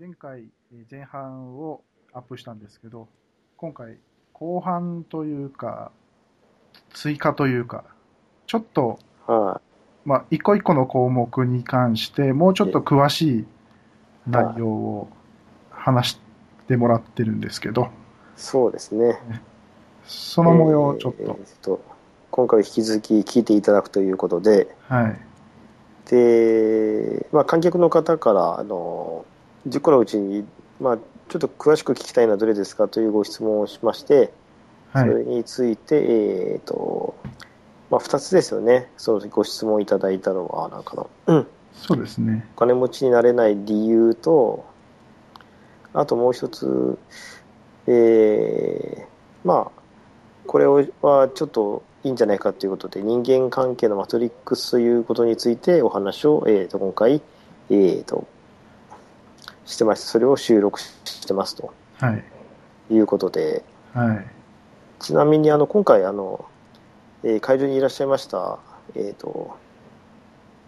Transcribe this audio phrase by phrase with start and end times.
[0.00, 0.48] 前回
[0.90, 1.82] 前半を
[2.12, 3.08] アップしたんですけど、
[3.56, 3.96] 今回
[4.32, 5.92] 後半というか、
[6.92, 7.84] 追加というか、
[8.48, 9.60] ちょっと、は
[10.04, 13.46] まあ、一個一個の項目に関して、もうちょっと詳しい
[14.26, 15.08] 内容を
[15.70, 16.18] 話し
[16.66, 17.86] てもらってるんですけど、い。
[18.34, 19.20] そうですね。
[20.04, 21.80] その模様をちょっと、えーと
[22.32, 25.20] 今回引き続き聞いていただくということで、はい。
[26.10, 29.24] で、まあ、観客の方から、あの、
[29.68, 30.44] 10個のうちに、
[30.80, 34.32] まあ、ちょっと詳しく聞きたいのはどれですかというご質問をしまして、
[34.92, 35.14] はいそ。
[35.16, 37.14] れについて、えっ、と、
[37.90, 38.90] まあ、2つですよね。
[38.96, 42.46] そのご質問いただいたのは、なんかの、うん、そうですね。
[42.56, 44.64] お金持ちになれない理由と、
[45.92, 46.98] あともう一つ、
[47.86, 49.80] えー、まあ、
[50.46, 57.22] これはちょっといいんじゃないかということで、人間関係のマトリックスということについてお話を、えー、と今回、
[57.70, 58.26] えー、と
[59.64, 61.72] してまして、それを収録してますと。
[62.00, 62.24] はい。
[62.90, 64.26] いうことで、はい。
[64.98, 66.44] ちなみにあの今回あの、
[67.22, 68.58] えー会場にいらっしゃいました、
[68.94, 69.56] えー、と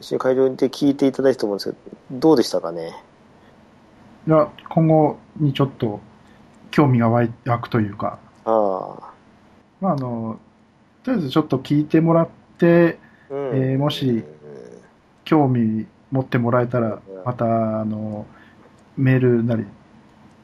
[0.00, 1.76] 一緒に会場で聞いていただいたと思うんですけ
[2.10, 2.94] ど、どうでしたかね？
[4.26, 6.00] いや、今後にちょっと
[6.70, 7.28] 興味が湧
[7.60, 9.12] くというか、ああ、
[9.80, 10.38] まあ、あの、
[11.02, 13.48] とりあえずちょっと聞いてもらって、うん。
[13.48, 14.24] えーもし
[15.24, 17.44] 興味持ってもらえたら、また、
[17.80, 18.26] あの、
[18.96, 19.64] メールなり、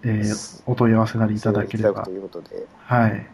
[0.03, 2.11] えーお問い合わせなりいただければと。
[2.11, 3.27] いうことで、はい。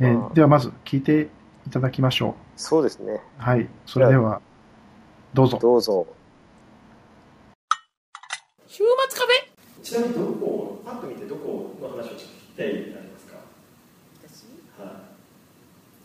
[0.00, 1.28] えーまあでは、まず聞いて
[1.66, 3.12] いただきましょそうですね。
[3.14, 3.20] う。
[3.42, 3.68] はい。
[3.86, 4.40] それでは、
[5.34, 5.58] どうぞ。
[5.60, 6.06] どうぞ。
[8.66, 9.82] 週末カフェ？
[9.84, 13.36] ちなみにどこパッと見てどこの話を聞きたいになりますか、
[14.22, 14.46] 私？
[14.78, 15.02] は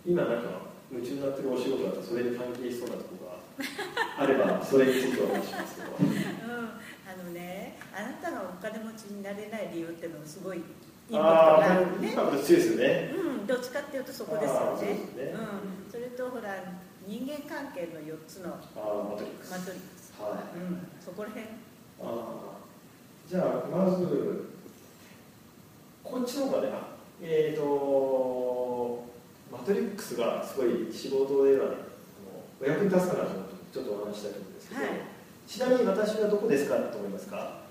[0.07, 0.49] い、今なんか
[0.91, 6.69] 夢中になってるお仕事だとそれに関係しそうなところがあればそれについてお話ししますけど うん
[7.13, 12.09] あのねあなたがお金持ちになれない理由っていうのもすごいインパクトああがあるね。
[12.09, 13.11] インパクト強いですよね。
[13.13, 14.87] うんどっちかっていうとそこですよね。
[14.87, 15.35] ね。
[15.35, 16.55] うん、それとほら
[17.05, 19.51] 人間関係の4つのああマトリックス。
[19.51, 20.31] マトリックス、はい。
[20.57, 21.45] うん、そこら辺。
[21.45, 21.47] あ
[22.01, 22.53] あ
[23.29, 24.49] じゃあまず
[26.03, 26.87] こっちの方がねあ
[27.21, 29.05] えっ、と
[29.51, 31.75] マトリックスがすごい仕事ではあの
[32.61, 35.12] お役に立つかなと思ってちょっとお話ししたいと思うんですけど、はい
[35.47, 37.61] ちなみに私はどこですかと思いますか？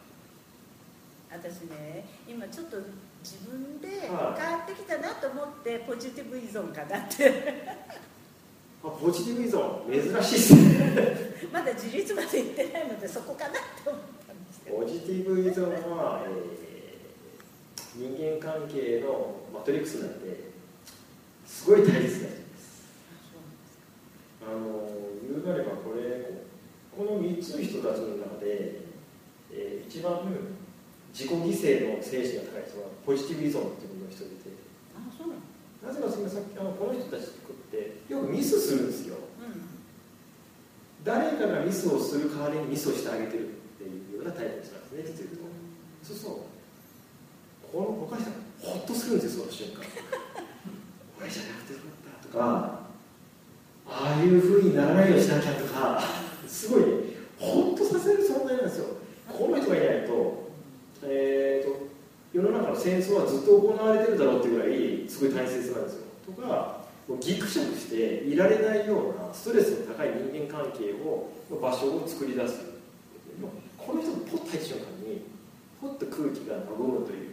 [1.30, 2.76] 私ね今ちょっと
[3.22, 4.24] 自分で変はい。
[4.42, 7.82] わってきたなと思ってポジティブ依存かなって。
[8.84, 9.90] あポジティブ依存？
[9.90, 11.48] 珍しいですね。
[11.52, 14.76] まだ自立まで行ってないのでそこかなって思ったんですけど。
[14.78, 16.62] ポジティブ依存は、えー
[17.94, 20.34] 人間関係のマトリックスなんで
[21.46, 22.26] すごい大切な人で
[22.58, 22.84] す。
[24.48, 24.88] あの
[25.30, 26.40] 言うなればこれ
[26.96, 28.82] この3つの人たちの中で、
[29.52, 30.20] えー一番
[31.12, 34.48] 自己犠牲の精神が高い人はポジティブ依存っていうの人でいて。
[34.96, 35.44] あそうなの？
[35.84, 39.16] なぜかというとさっきあのこの人たちってよくミスするんですよ。
[39.16, 39.68] うん。
[41.04, 46.08] 誰かがミスをする代わりにミスをしてあげてるっていうようなタイプの人なんですね実を言うと。
[46.08, 46.48] そうそう。
[47.68, 48.36] この他の人が
[48.72, 49.84] ホッとするんですよその瞬間
[51.20, 52.88] 俺じゃなくてよかったとか
[53.88, 56.21] ああいうふうにならないようにしなきゃとか
[56.62, 56.86] すごいね
[57.38, 58.86] ホッとさせる存在なんですよ。
[59.28, 60.50] この人がいないと,、
[61.02, 61.86] えー、と
[62.32, 66.02] 世の中の戦争はずっと行われてるだろうってぐらいすごい大切なんですよ。
[66.26, 71.28] とかもうギクシャクしていられないようなストレスの高い人間関係を
[71.60, 72.60] 場所を作り出す
[73.76, 75.22] この人がポッと入った瞬間に
[75.80, 77.32] ポッと空気が和むという。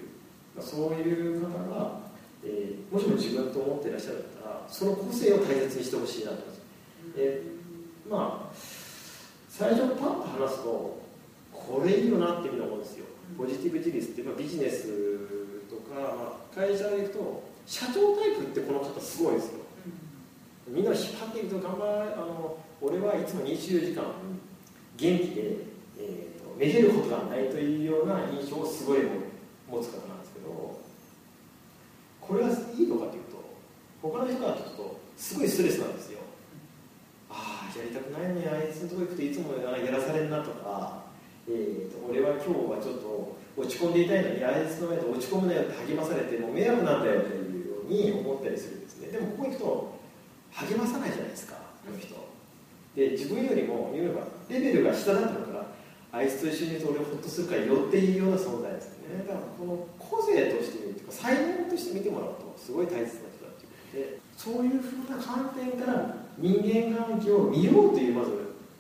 [0.59, 1.99] そういう方が、
[2.43, 6.61] えーもしも自分と思っていらっしゃるんだったらその個性を大切にしてほしいなと思います、
[7.17, 8.55] えーまあ
[9.59, 11.03] 最初パッと話すと
[11.51, 13.05] これいいよなっていうふうに思うんですよ。
[13.37, 14.87] ポジティブ自立って、まあ、ビジネス
[15.67, 19.59] とか、まあ、会社で行くと社長タイプってこの方すごいですよ。
[20.69, 24.03] みんな引っ張っていくと頑張るあの俺はいつも24時間
[24.95, 25.41] 元気で、
[25.99, 28.99] えーとめげることがないというような印象をすごい
[29.69, 30.79] 持つ方なんですけど
[32.21, 33.43] これがいいのかというと
[34.01, 36.18] 他の人から聞くとすごいストレスなんですよ。
[37.29, 41.03] ああやりたくないのにあいつのとこ行くといつもやらされるなとか、
[41.47, 49.07] えーと俺は今日はちょっと落ち込んでいたいのにあいつの前で落ち込むなよって励まされてもう迷惑なんだよというように思ったりするんですね。
[49.09, 49.99] でもここ行くと
[50.51, 51.55] 励まさないじゃないですか
[51.85, 52.15] この人。
[52.95, 55.65] で自分よりも言えばレベルが下だったから
[56.11, 59.21] あいつと一緒にいると俺ホッとするからよっていうような存在ですね。
[59.27, 63.69] だからこの個性として見るというか才能として見てもらうとすごい大切な人だという。
[63.93, 68.31] でそういうふうな観点から人間関係を見ようというまず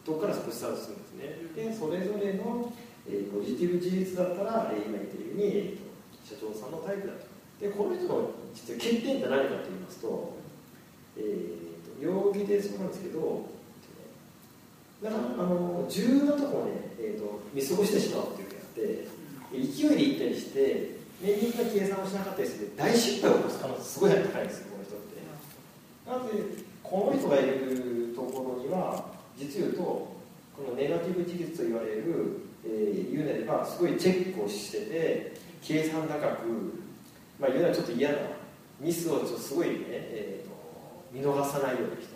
[0.05, 2.71] とこから少しスタートするんですねでそれぞれの、
[3.07, 5.89] えーポジティブ事実だったら、えー今言ってるように、えーと
[6.23, 7.25] 社長さんのタイプだと
[7.59, 10.33] でこの人の実は欠点って何かと言いますと,、
[11.17, 13.45] えーと容疑でそうなんですけど
[15.01, 19.07] なんかあの重要なところをね、えー、と見過ごしてしまうっていうのがあって
[19.57, 24.68] 勢いで行ったりして念入りな計算をしなかったりして大失敗を起こす可能性すごい高いんですよ。
[26.09, 26.33] なので
[26.81, 29.05] この人がいるところには
[29.37, 30.17] 実言うとこ
[30.67, 36.47] のネガティブ事実と言われる、えー言うなればすごいチェックをしてて計算高く、
[37.39, 38.17] まあ、言うならちょっと嫌な
[38.79, 40.49] ミスをちょっとすごいね、えーと
[41.11, 42.15] 見逃さないような人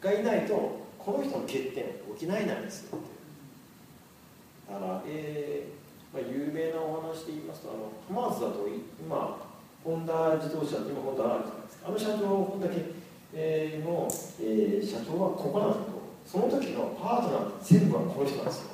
[0.00, 0.54] がいないと
[0.98, 1.84] この人の欠点
[2.16, 2.98] 起きないなんですよ。
[4.70, 8.66] だから、えーまあ、有名なお話で言いますとあのハマーズだと
[8.98, 9.44] 今
[9.84, 11.88] ホンダ自動車って今ホンダあるじゃないですか。
[11.88, 12.68] あの社長ホンダ
[13.84, 14.08] の、
[14.40, 18.70] えー社長はここなんですけどその時のパートナー全部はこの人なんですよ。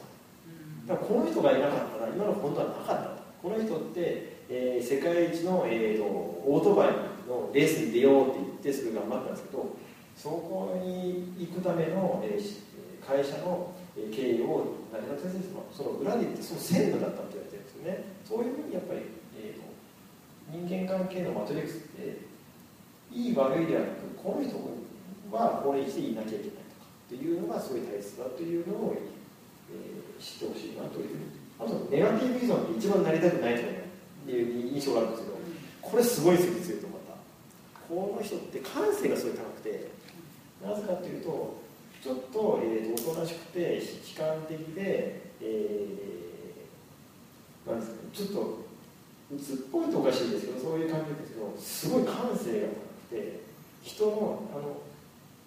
[0.86, 2.94] だからこの人がいなかったら今のホンダはなかった。
[3.16, 6.88] とこの人って、えー世界一の、えーとオートバイ
[7.28, 9.76] のレースに出ようって言ってそれ頑張ったんですけど
[10.16, 12.60] そこに行くための、えーし
[13.00, 18.04] 会社のえー経営を成り立たせてその裏で言ってその専務だったって言われてるんですよね。
[18.28, 19.00] そういうふうにやっぱり、
[19.40, 19.70] えーと
[20.50, 22.29] 人間関係のマトリックスって
[23.12, 24.56] いい悪いではなくこの人
[25.30, 31.08] はこれしていなきゃいけないとかっていうのがすごい大切だというのを、えー知ってほしいなという。
[31.08, 31.24] ふうに
[31.58, 33.76] あとネガティブ依存って一番なりたくないといっ
[34.26, 35.36] ていう印象があるんですけど
[35.80, 37.16] これすごいですよ実は言うとまた。
[37.88, 39.88] この人って感性がすごい高くて
[40.62, 41.56] なぜかというと
[42.04, 43.80] ちょっと,、えーおとなしくて悲
[44.24, 48.58] 観的で、えーなんですかねちょっと
[49.34, 52.68] 鬱っぽいとおかしいですけどそういう感じですけどすごい感性が
[53.82, 54.82] 人のあの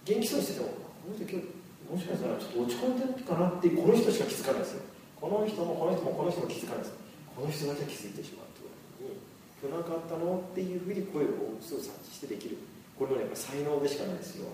[0.06, 1.48] 元気そうにしててもこの人今日
[1.88, 4.81] もしかしたらちょっと落ち込んでるかなってこの人しか気づかないですよ。
[5.19, 6.94] この人もこの人もこの人も気づかないです。
[7.36, 9.15] この人だけ気づいてしまうという
[9.62, 12.57] ふうに今日何かあったのっていうふうに声をすぐ察知してできる。
[12.98, 14.48] これもやっぱ才能でしかないですよ。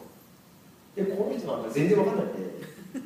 [0.96, 2.40] でこの人なんか全然わかんないんで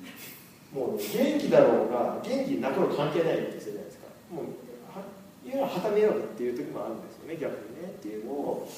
[0.73, 4.07] もう元気だろうが元気なかろう関係ないってるじゃないですか。
[4.33, 4.45] もう
[4.91, 5.03] は
[5.45, 7.91] いやはた迷惑っていう時もあるんですよね逆にね。
[7.91, 8.69] っていうのを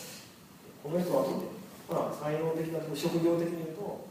[0.86, 1.50] この人は後で
[1.90, 4.06] まあ才能的な職業的に言うと、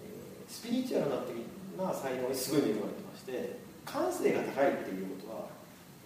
[0.00, 1.36] えースピリチュアルな的
[1.76, 5.52] な才能にすごい恵まれてまして感性が高いっていうことは、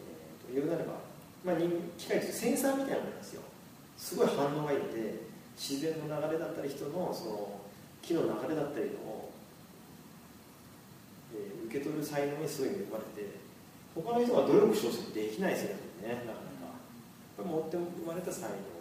[0.03, 0.99] えーと言うなれば、
[1.47, 3.43] まあ、人機械としてセンサーみたいなものなんですよ。
[3.97, 5.23] すごい反応がいいので
[5.55, 7.61] 自然の流れだったり人のその
[8.03, 9.31] 木の流れだったりのを、
[11.31, 13.39] えー受け取る才能にすごい恵まれて
[13.95, 16.43] 他の人は努力してほしくてできないですよねなか
[17.39, 17.51] なか。
[17.51, 18.74] 持って生まれた才能。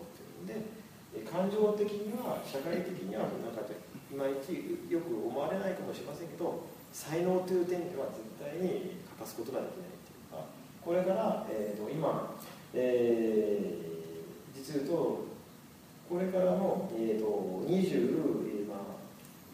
[0.46, 10.46] で感情的には社会的にはなんかいまいちよく思われないかもしれませんけど才能という点では絶対に欠かすことができないっていうか
[10.82, 12.36] これから、えー、と今、
[12.74, 13.94] えー
[14.56, 15.26] 実言うと
[16.08, 18.14] これからの、えー、と21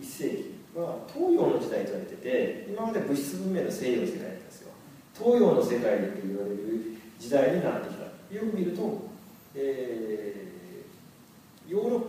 [0.01, 4.71] 世紀は東洋の時代と言われてて今まで物質文明の西洋の世界だったんですよ。
[5.17, 5.87] 東洋の世界と
[6.27, 8.03] 言われる時代になってきた。
[8.35, 9.09] よく見ると、
[9.55, 10.48] えー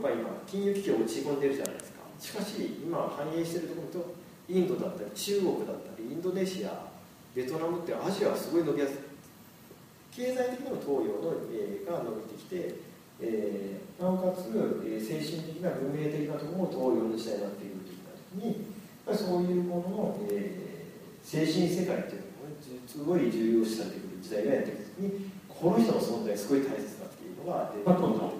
[0.00, 2.00] ッパ今金融危機を落ち込んでるじゃないですか。
[2.18, 4.14] しかし今反映してるところと
[4.48, 6.88] インドだったり中国だったりインドネシア
[7.34, 8.96] ベトナムってアジアはすごい伸びやすい。
[10.10, 12.74] 経済的にも東洋の、えーが伸びてきて、
[13.20, 18.02] えーなおかつ、えー精神的な文明的なところも東洋の時代になっているという
[18.34, 18.56] 時にやっ
[19.06, 20.70] ぱりそういうものの、えー
[21.22, 22.56] 精神世界っていうのもね
[22.88, 28.39] すごい重要視されてくる時代がやってくる時にこの人の存在すごい大切だっていうのがデパートになって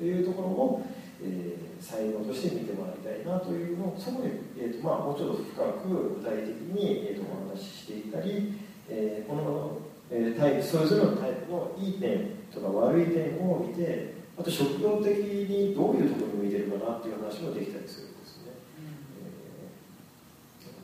[0.00, 0.82] というところを、
[1.22, 8.52] えー才能として見てもらいたいなというのをそこで、えーとまあ、もうちょっと深く具体的に、えーとお話ししていったり、
[8.88, 9.78] えーこの、
[10.10, 18.52] えータイプそれぞれのタイプのいい点とか悪い点を見てあと職業的にどういうところに向いてるかなっていう話もできたりするんですね。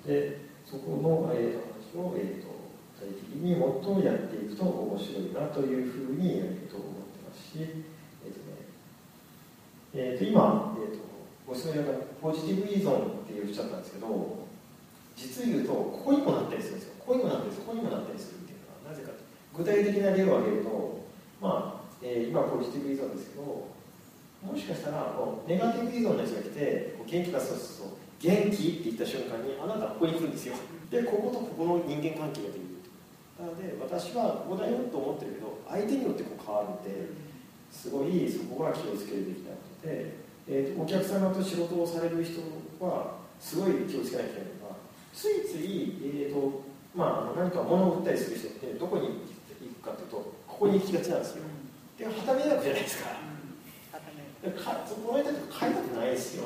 [0.04, 2.48] えーでそこの、えー、話を、えー、と
[2.98, 7.84] 具体的にもっとやっていくと面白いなというふうに、えー、と思ってますし、
[9.96, 11.00] えー、と今、えー、と
[11.48, 14.44] ご質問がポジティブ依存っておっしゃったんですけど
[15.16, 16.94] 実言うとここにもなったりするんですよ。
[17.00, 19.16] ここにもなったりそここにもなったりするっていうのはなぜか
[19.56, 21.00] 具体的な例を挙げると
[21.40, 23.72] まあ、えー今ポジティブ依存ですけど
[24.44, 25.16] もしかしたら
[25.48, 30.54] ネガティブ依存の人が来てこう元気出すと元気って言った瞬間にあなたはここに来るんですよ。
[30.90, 32.76] でこことここの人間関係ができる。
[33.40, 37.12] なので私はここだよと思ってるけど相手によってこう変わるんで
[37.76, 40.16] すごいそこは気をつけるべきなことで、
[40.48, 42.40] えーとお客様と仕事をされる人
[42.80, 44.76] はすごい気をつけなきゃいけないのが
[45.12, 46.64] ついつい、えーと
[46.96, 49.28] まあ、何か物を売ったりする人ってどこに
[49.60, 50.16] 行くかというと
[50.48, 51.44] ここに行きがちなんですよ。
[51.98, 53.10] で旗迷惑じゃないですか。
[54.42, 56.44] でかこの人たち買いたくないですよ。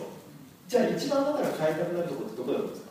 [0.67, 2.91] じゃあ一番あなたが買いたくなるところってどこだと思うんですか？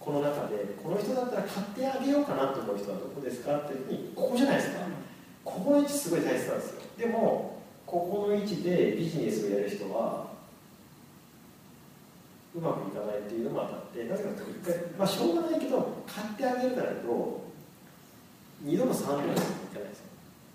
[0.00, 3.58] この中でこの人だったら買ってあげようかなと思う人はどこですか？
[3.58, 4.80] っていうふうにここじゃないですか。
[5.44, 10.26] ここの位置すごい大切なんですよでもここの位置でビジネスをやる人は
[12.54, 17.48] うまくいかないっていうのも当たってなぜかというと回まあしょうがないけど買ってあげるからと
[18.62, 20.04] 二度も三度もいかないですよ。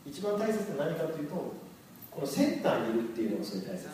[0.05, 1.35] 一番大切な何かというと
[2.11, 3.89] このセンターにいるっていうのがすごい大切で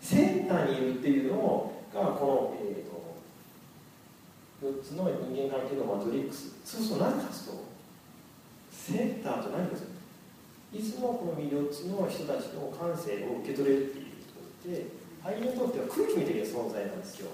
[0.00, 6.54] センターにいるっていうのがこの、えーと、4つの人間関係のマトリックス。
[6.64, 7.64] そうすると何かというと
[8.70, 9.87] センターと何かというと
[10.72, 14.04] いつもこの4つの人たちの感性を受け取れるっていう
[14.36, 14.84] ことで
[15.24, 17.32] 俳優にとっては空気みたいな存在なんですよ。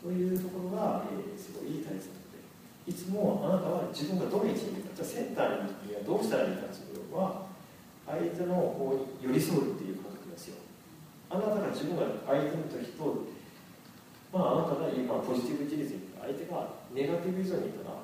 [0.00, 2.40] というところが、えー、すごい大切なので
[2.88, 7.44] いつもあなたは自分がどの位置にいるかじゃあセンターにいるにはどうしたらいいかというのは
[8.08, 10.56] 相手の方に寄り添うっていう感覚ですよ。
[11.28, 13.28] あなたが自分が相手の時と
[14.32, 17.99] まああなたが今ポジティブ自立に相手がネガティブ依存にいたら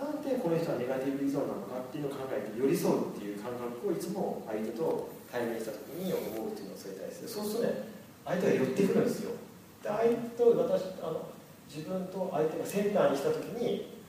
[0.00, 7.84] なんでこの人はネガティブ依存なのかっていうのを考えて寄り添うっていう感覚をいつも相手と対面した時に思うっていうのがそれに対してそうするとね
[8.24, 9.36] 相手が寄ってくるんですよ。
[9.84, 11.28] で相手と私あの
[11.68, 14.00] 自分と相手がセンターにした時に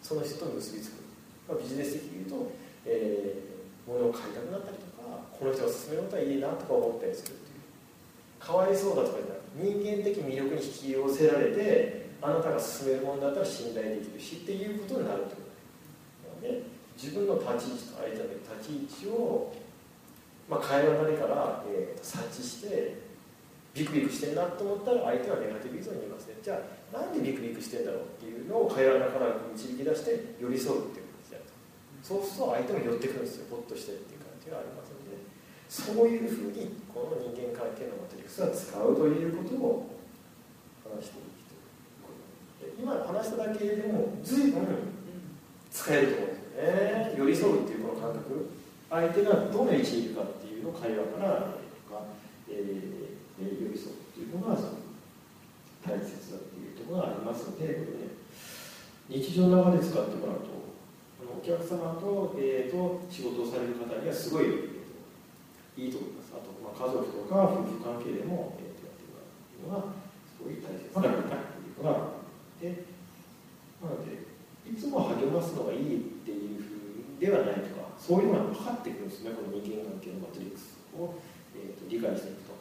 [0.00, 1.02] その人と結びつく、
[1.50, 2.52] まあ、ビジネス的に言うと、
[2.86, 7.60] えー、物を買いたくなったりとかこの人が勧めることはいいなとか思ったりするっていう。
[8.38, 15.39] かわいそうだとかじゃなく人間的魅力に引き寄せられてあなたが進めるものだったら信頼できるしっていうことになると。
[16.40, 16.62] で
[16.96, 19.52] 自分の立ち位置と相手の立ち位置を、
[20.48, 23.00] まあ、会話の中から、えー、察知して
[23.72, 26.36] ビクビクしてるなと思ったら相手はネガティブ依存にいますね。
[26.42, 31.36] じゃあなんでビクビクしてんだろうっていうのを会話の中から導き出して寄り添うっていう形で。
[31.36, 31.54] あると
[32.02, 33.46] そうすると相手も寄ってくるんですよ。
[33.48, 35.22] ホッとしてっていう感じがありますので。
[35.70, 39.86] そういうふうにこの人間関係のマトリックスは使うということを
[40.82, 41.30] 話していく
[42.82, 44.66] 今話しただけでも随分
[45.70, 47.14] 使えると思うんですよね。
[47.16, 48.50] 寄り添うっていうこの感覚。
[48.90, 52.10] 相手がどの位置にいるかっていうのを会話からとか、
[52.50, 54.58] えー、寄り添うっていうのが
[55.86, 57.74] 大切だっていうところがありますので、ね、
[59.08, 60.60] 日常の中で使ってもらうと
[61.30, 64.44] お客様と,、えーと、仕事をされる方にはすごい、
[65.78, 66.34] いいと思います。
[66.34, 69.94] あと、まあ、家族とか夫婦関係でも、えーと、やってもらうっていうのが
[70.26, 70.90] すごい大切。
[70.90, 72.20] なこというのが
[72.60, 72.84] で
[73.80, 74.29] なので
[74.76, 76.76] つも励ますのがいいっていうふ
[77.16, 81.14] うではないとかそういうのが分かってくるんですねこの人間関係のマトリックスを、
[81.56, 82.60] えーと、理解していくと。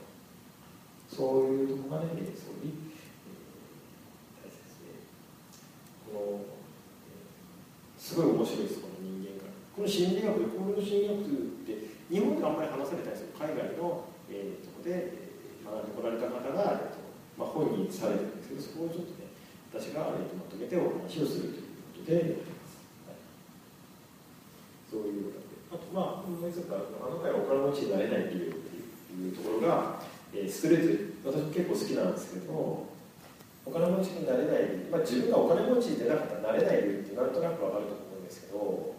[1.10, 5.02] そういうところがねすごい、えー、大切で
[6.06, 6.46] この、
[7.10, 9.74] えー、すごい面白いですこの人間関係。
[9.74, 15.34] この心理学でこの心理学って日本であんまり話されたりする海外の、えー、とこで
[15.66, 17.02] 学んでこられた方が、えーと
[17.42, 19.34] まあ、本にされてるんですけどそこをちょっとね
[19.74, 21.59] 私が、えー、とまとめてお話をすると。
[22.10, 22.26] て、はい、
[24.90, 25.50] そういうことで。
[25.70, 30.02] あとまあもう一つあの回はお金持ちになれないっていうところが、
[30.34, 32.90] えー、ストレート私も結構好きなんですけど
[33.66, 38.96] お金持ちになれない、まあ、自分がお金持ちでなかったらなれない理由ってなんとなくわかると思うんですけど、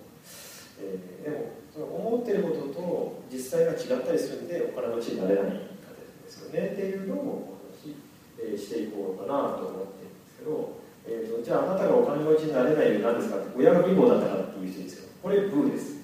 [0.78, 7.96] えー、でもその思ってることと実際が違ったりするんでお金持ちになれないですよねっていうのをお話し、
[8.38, 10.78] え、していこうかなと思ってるんですけど、
[11.10, 16.00] えーと、じゃああなたがお金持ちになれない理由何ですかって親が貧乏だったからっていう人ですよこれブーです、ね。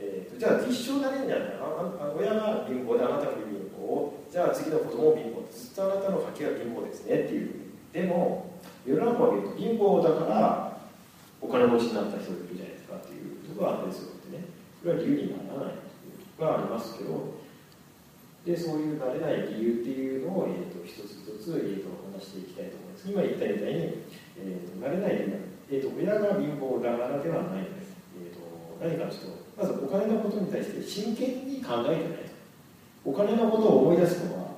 [0.00, 1.48] えーと、じゃあ実証なれんじゃない。
[1.62, 7.54] あ親が貧乏であなたが貧乏じゃあ次の子供も貧乏ずっとあなたの家系は貧乏ですねっていう
[7.92, 8.50] でも
[8.84, 10.78] 世の中を見ると貧乏だから
[11.40, 14.44] お金持ちになった人がいるじゃないですかっていうところがあったりするのでね。
[14.82, 17.46] それは理由にならないというところがありますけど。
[18.46, 24.08] でそういうなれない理由っていうのを、えーと、一つ一つ、えーと、話していきたいと思います今言ったみたいに、
[24.40, 28.40] えーと、なれない理由、えー、と親が貧乏だからではないんです、えー、と
[28.80, 32.26] 何かというとまずお金のことに対して真剣に考えてない
[33.04, 34.48] お金のことを思い出すのは、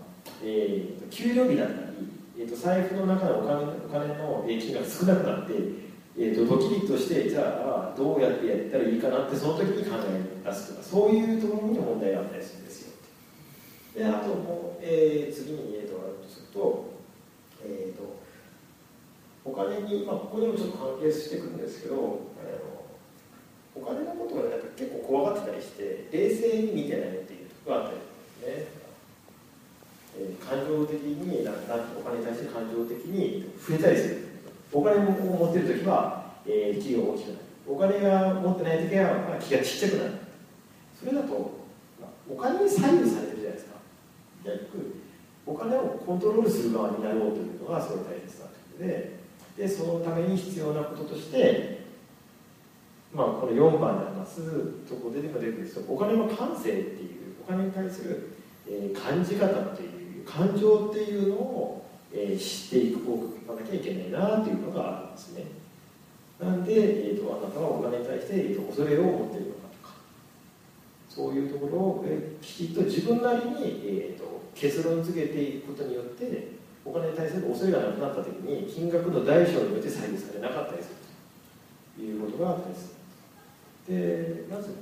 [0.42, 5.88] えー、と給料日だったり、えー、と財布の中のお金お金の金額少なくなって
[6.20, 12.88] えーと、ドキリとしてじゃあどうやってやったらいいかなってその時に考え出すとかそういうところに問題があったりするんですよ
[14.06, 16.87] あともう、えー、次に、えーと、あるとすると,、
[17.64, 18.20] えーと、
[19.44, 24.42] お金に、まあ、ここでもちょっと関係してくるんですけど、えー、お金のことが
[24.76, 28.00] 結構怖がってたりして冷静に見てないっていうところがあったり
[28.54, 28.78] ですね。
[30.20, 31.58] え、感情的になな
[31.98, 34.28] お金に対して感情的に触れたりする。
[34.72, 37.38] お金を持ってる時は、えー、気が大きくなる。
[37.66, 40.12] お金が持ってない時は、まあ、気がちっちゃくなる。
[40.98, 41.28] それだと、
[42.00, 43.76] まあ、お金に左右されてるじゃないですか。
[44.44, 44.97] 逆
[45.48, 49.18] お金をコントロールする側になろうというのがすごい大切なことで
[49.56, 51.86] でそのために必要なこととして
[53.14, 54.42] まあこの4番で話す
[54.88, 58.28] とこ出てくるんですけどお金の感性っていうお金に対する、
[58.68, 65.44] えー、感じ方っていう感情っていうのを、えー、知っていくかなきゃいけないなっていうのがあるんですね。
[66.38, 66.72] なんで、
[67.10, 69.67] えーと、あなたはお金に対して、えーと、恐れを持っているのか。
[71.18, 80.94] そういうところを、え、きちっと自分なりに、えーと、結論付けていくことによってお金に対する恐れがなくなった時に金額の大小によって左右されなかったりする
[81.98, 82.94] ということが大切
[83.90, 84.76] でまず、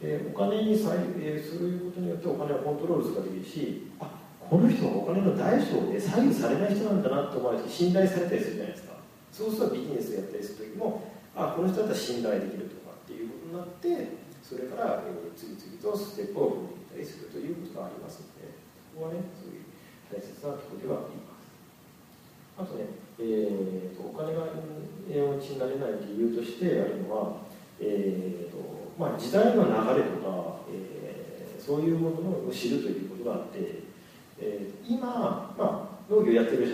[0.00, 8.94] えー、お金に左右、えー、そういうことによってお金をコントロールすることができるしあこの人はお金の大小で左右されない人なんだなと思われて信頼されたりするじゃないですか。
[9.32, 11.02] そうするとビジネスをやったりする時も
[11.34, 14.19] あこの人だったら信頼できるとかっていうことになって
[14.50, 18.50] それから、えー、次々とステップを踏んでいったりするということがありますので
[18.98, 19.70] ここはねそういう
[20.10, 21.54] 大切なところではあります。
[22.58, 22.90] あとね、
[23.22, 24.50] えーと、お金が
[25.06, 27.46] 円落ちになれない理由としてあるのは
[27.80, 28.58] えーと
[28.98, 33.84] まあ、時代の流れとか、えー、そういうものを知るということがあって、
[34.38, 36.66] えー、今、まあ、農業やってる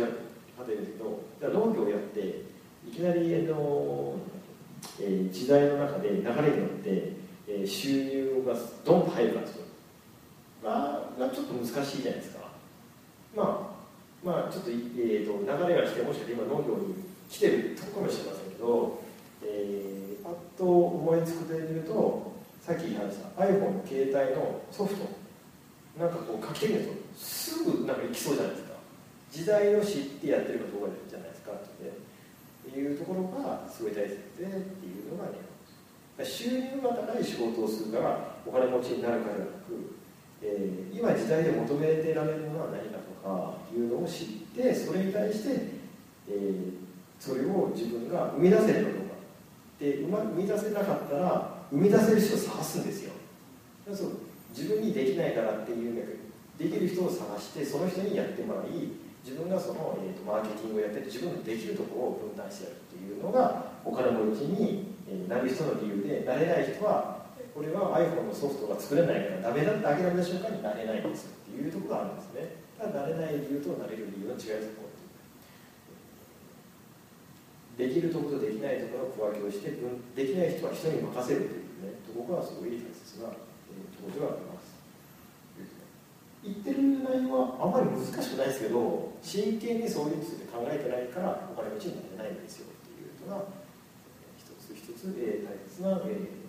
[0.59, 2.42] 方ですけどじゃ農業をやって
[2.88, 4.16] いきなりの、
[5.00, 6.33] えー、時代の中で流れによ
[6.66, 7.12] って、
[7.49, 12.49] えー、収入がドンと入るかというががちょっと難しいじゃないですか。
[13.37, 16.95] まあまあ、ちょっと,、えーと、流れが来てもしかして今農業に
[17.31, 18.99] 来てるとこかもしれませんけど、
[19.45, 25.07] えーパッと思いつくで見るとさっき話した iPhone の携帯のソフト
[25.97, 28.75] なんかこう書きてみるとすぐなんかいきそうじゃないですか
[29.31, 34.50] 時代を知ってやってるかどうかじゃないですかっていうところがすごい大切でってい
[35.07, 35.38] うのがね
[36.25, 39.96] 収入が高い仕事をするからお金持ちになるからではなく、
[40.42, 44.26] えー、今時代で求めてられるものは何かとかいうのを知っ
[44.57, 45.72] てそれに対して、
[46.29, 46.72] えー、
[47.20, 49.16] それを自分が生み出せるかどうか。
[49.79, 53.12] で生み出せなかったら生み出せる人を探すんですよ。
[53.92, 54.12] そう
[54.57, 56.02] 自分にできないからっていうね
[56.59, 58.88] できる人を探してその人にやってもらい
[59.22, 64.95] 自分がその、えーと、マーケティングをやって自分のできるところを分担してやるっていうのがお金持ちに
[65.29, 74.87] なる人の理由でなれない人はこれは iPhone のソフトが作れないからダメだって諦めた瞬間になれないんですっていうところがあるんですねただなれない理由となれる理由の違いです
[77.77, 84.77] できるところとできないところを区分けをしてできない人は人に任せるというねところがすごい大切な、ところではあります。
[86.40, 93.45] 言ってる内容はあまり難しくないですけど真剣にそういうについて考えてないからお金持ちになれないんですよっていうのが
[94.87, 96.46] 一つ大切な、えー、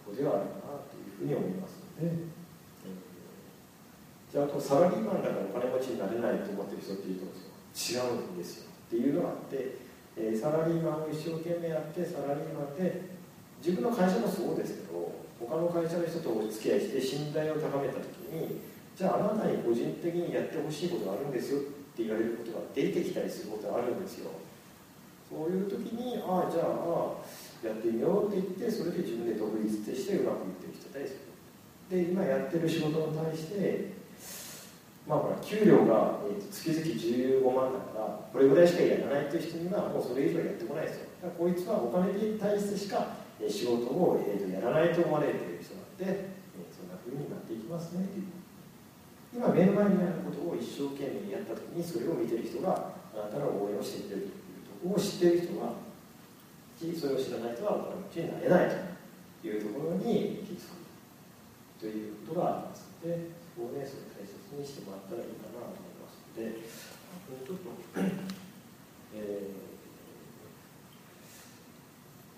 [0.00, 8.72] ところではあるかなというふうに思いますので、えー、じゃああとサラリーマンだからお金持ちになれないと思ってる人っていうと違うんですよ。
[8.88, 9.88] っていうのがあって
[10.18, 13.14] えー、サラリーマンを一生懸命やってサラリーマンで
[13.62, 18.58] 自分の会社もそうですけど他の会社の人とお付き合いして信頼を高めた時に
[18.98, 21.62] じゃああなたに個人的にやってほしいことがあるんですよっ
[21.94, 24.30] て言われることが出てきたりすることがあるんですよ
[25.28, 27.20] そういう時にああじゃあ
[27.62, 31.28] やってみようって言ってそれで自分で独立してうまくいってきてたりする。
[31.90, 33.98] で今やってる仕事に対して
[35.08, 36.20] まあほら給料が、
[36.52, 41.08] 月々15万だからこれぐらいしかやらないという人にはもうそれ以上やってこないですよ。
[41.24, 43.16] だからこいつはお金に対してしか、
[43.48, 46.36] 仕事を、やらないと思われている人なんで、
[46.68, 48.28] そんなふうになっていきますねという。
[49.32, 54.37] 今目の前にあることを一生懸命やった時にそれを見てる人があなたの応援をしてくれる。
[54.84, 55.74] を知っている人は
[56.78, 58.70] それを知らない人はお金持ちになれない
[59.42, 60.86] というところに気づく
[61.80, 66.18] ということがありますのでそこをねそれ大切にしてもらったらいいかなと思います。
[66.38, 66.62] ので
[67.46, 67.70] ちょっと、
[69.14, 69.50] え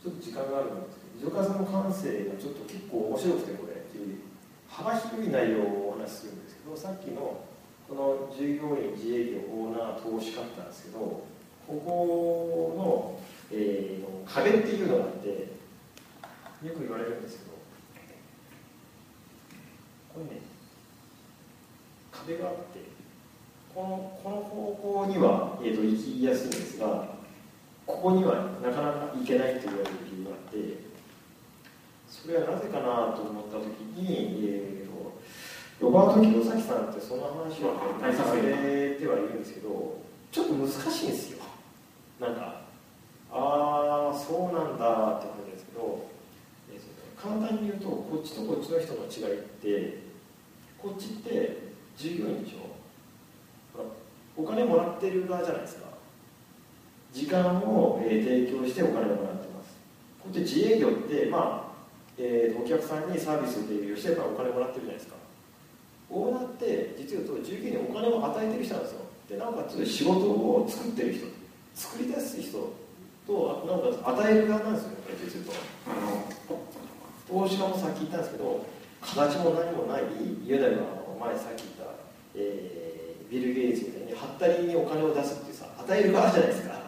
[0.01, 3.85] ー、ちょっと時間があるんですけど、溝川さんの感性がちょっと結構面白くて、これ、
[4.69, 7.45] 幅広い内容をお話しするんですけど、さっきの
[7.89, 11.25] この従業員、自営業、オーナー、投資家ったんですけど、
[11.71, 13.21] ここ
[13.53, 17.51] の、えー、壁っていうのがあって、よく言われるんですけど、
[20.15, 20.43] これね、
[22.11, 22.81] 壁があって
[23.75, 27.07] このこの方向には、えーと、行きやすいんですが
[27.87, 30.91] ここにはなかなか行けないと言われる理由があって
[32.09, 35.21] それはなぜかなと思った時に、えーと、
[35.81, 37.79] ロバート・キロサキさんってその話は
[38.13, 41.40] されてはいるんですけどちょっと難しいんですよ。
[42.21, 42.61] なんか
[43.33, 46.07] ああそうなんだって感じですけど、
[46.73, 46.81] えー
[47.21, 49.99] 簡単に言うとこっちとこっちの人の違いって
[50.79, 51.59] こっちって
[51.97, 52.71] 従業員でしょ？
[54.37, 55.89] お金もらってる側じゃないですか。
[57.13, 59.77] 時間を、えー提供してお金をもらってます。
[60.23, 61.73] こうやっち自営業ってまあ、
[62.17, 65.17] えーお客さんにサービスを提供してお金もらってるじゃないですか。
[66.09, 69.01] オーナーって実を言うと従業員にお金を与えてる人なんですよ。
[69.29, 71.27] でなおかつ仕事を作ってる人。
[71.75, 72.73] 作り出す人
[73.27, 75.53] となおかつ与える側なんですよねこれ実言うと
[75.87, 78.67] あの投資家もさっき言ったんですけど
[79.01, 80.09] 形も何もないいわ
[80.47, 80.79] ゆる
[81.21, 81.95] 前さっき言った、
[82.37, 82.81] えー
[83.31, 86.81] ビル・ゲイツみたいにハったりにお金を出すっていうさ与える側じゃないですか。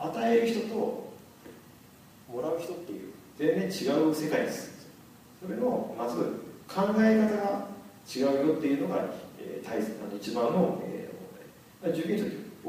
[0.00, 1.12] 与える人と
[2.32, 4.88] もらう人っていう全然違う世界です。
[5.44, 6.16] それのまず
[6.66, 7.66] 考え方が
[8.08, 9.04] 違うよっていうのが、
[9.38, 11.92] えー大切な一番の、えー問題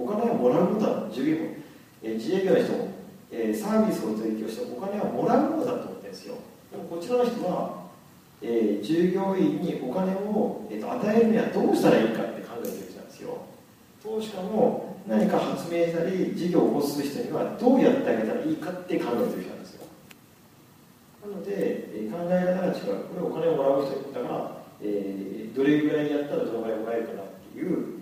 [0.04, 1.50] お金をもらうことは従業員も、
[2.04, 2.88] えー自営業の人も、
[3.32, 6.36] えーサービスを提供してお金はもらうものだと思ってるんですよ。
[6.72, 7.88] でもこちらの人は、
[8.42, 13.38] えー従業員にお金を、えーと与えるにはどうしたらいいかって考えてる人なんですよ。
[14.02, 19.84] 投資家も何か発明したり事業を起こす人にはどうやってあげたらいいかって考えてる人なんですよ。
[21.28, 27.99] なので、えー考え方が違うこれお金をもらう人だから、えーどれぐらいやったらどのぐらいもらえるかなっていう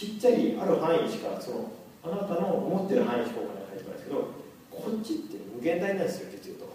[0.00, 4.32] ちっちゃいある範囲しかそのあなたの思ってる範囲しかお金が入ってこないですけど
[4.72, 6.72] こっちって無限大なんですよ実言うと。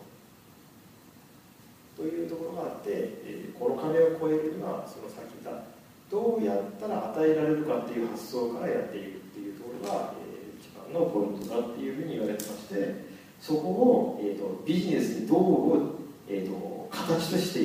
[1.98, 2.92] というところがあって、
[3.26, 5.64] えーこの壁を越えるにはそのさっき言った
[6.12, 13.06] どうやったら与えられるかっていう発想からやっていくっていうところが、えー一番のポイントだっていうふうに言われてまして
[13.42, 15.98] そこを、えー、とビジネスにどう、
[16.30, 17.60] えー、と形として、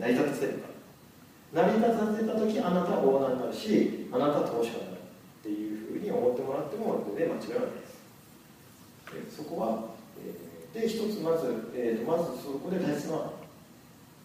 [0.00, 0.68] 成り立たせるか。
[1.52, 4.95] 成り立たせた時あなたはオーナーになるしあなたは投資家になる。
[6.06, 7.98] に思ってもらっても全然間違いないです。
[9.12, 9.84] でそこは、
[10.24, 13.32] えーで一つまず、えー、まずそこで大切な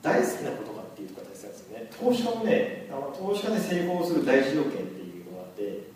[0.04, 1.88] 大好きなことかっていうところが大切なんですよね。
[1.96, 5.88] 投資家もねあの投資家で成功する大事条件っていうのがあって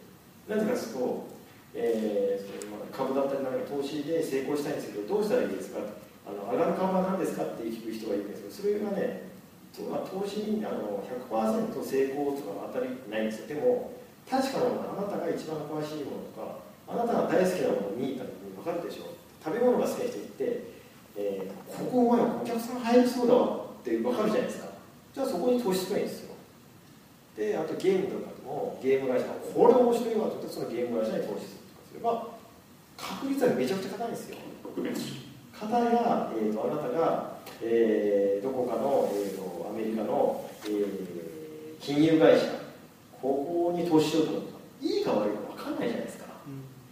[0.47, 1.27] なぜかというと、
[1.75, 5.79] えーそのまあ株だったりなんか投資で成功したいんですけどどうしたらいいですか？
[6.23, 9.27] あの上がる株は何ですかって聞く人がいるんですけどそれがね
[9.91, 13.47] まあ投資にあの100%成功とか当たりないんですよ。
[13.51, 13.91] でも
[14.29, 16.57] 確かなものあなたが一番詳しいものとか
[16.87, 19.03] あなたが大好きなものに分かるでしょ。
[19.03, 19.07] う
[19.43, 20.63] 食べ物が好きな人って、
[21.15, 24.69] えーここお前お客さん入りそうだわって分かるじゃないですか。
[25.13, 26.35] じゃあそこに投資すればいいんですよ。
[27.37, 32.27] であとゲームとかでもゲーム会社がこれ面白いわとってそのゲーム会社に投資するとかすれば
[32.97, 34.37] 確率はめちゃくちゃ高いんですよ。
[35.53, 41.15] 片や、えー、とあなたが、えーどこかの、えー、とアメリカの、えー
[41.79, 42.47] 金融会社
[43.25, 44.51] ここに投資しようと思った。
[44.53, 46.25] らいいか悪いか分かんないじゃないですか。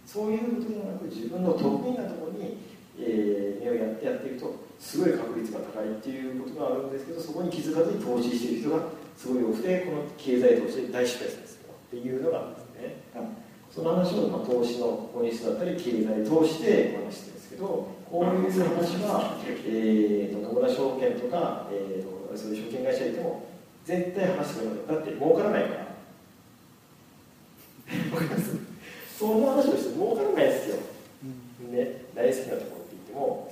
[0.06, 2.58] そういうことではなく自分の得意なところに、
[2.98, 8.84] えー目をやってやっていくとすごい確率が高いっていうことがあるんですけどそこに気づかずに投資している人が
[9.16, 13.34] すごい多くてこの経済投資で大失敗するんですよっていうのがあるんですね。
[13.70, 23.46] その話を、まあ、投資の本質だったり経済投資でお話してるんですけどこういう話は、えーと、野村証券とか、えーとそういう証券会社にいても
[23.84, 25.02] 絶対話してくれない。
[25.02, 25.83] だって儲からないから
[28.12, 28.56] わかります
[29.18, 30.76] その話をして儲からないですよ
[31.70, 33.50] ね、大好きなところって言っても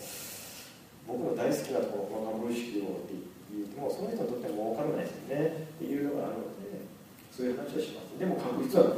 [1.09, 3.19] 僕の大好きなところこの株式をって
[3.51, 6.87] 言ってもその人にとっては儲からないですよねっていうのがあるので
[7.35, 8.95] そういう話をしますでも確率は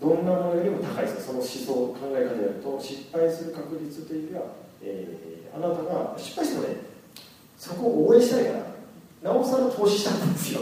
[0.00, 4.42] どんなものよりも高いですその思想考え方やると失敗する確率というよりは、
[4.80, 6.76] えーあなたが失敗してもね
[7.58, 10.60] そこを応援したいからなおさら投資したんですよ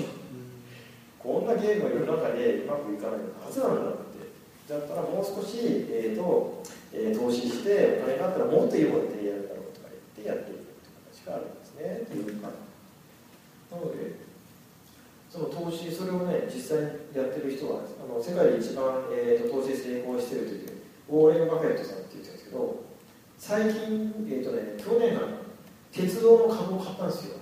[1.19, 4.31] こんなゲームが世の中でうまくいかないのはずなのだって
[4.69, 12.49] だったらもう少し、えーとえー投資してお金があったらもっといいものでやるだろうとか言ってやっていくっていう形があるんですねっていうな
[13.77, 14.29] ので
[15.29, 20.79] その投資それをね実際にやってる人はあの世界で一番、えーと投資成功してるという
[21.11, 22.85] ウォーレン・バフェットさんって言ってるんですけど
[23.39, 25.17] 最近、えーとね、去年
[25.93, 27.37] 鉄道の株を買ったんですよ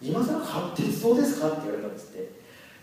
[0.00, 2.37] 今更株鉄道ですかって言われたんですって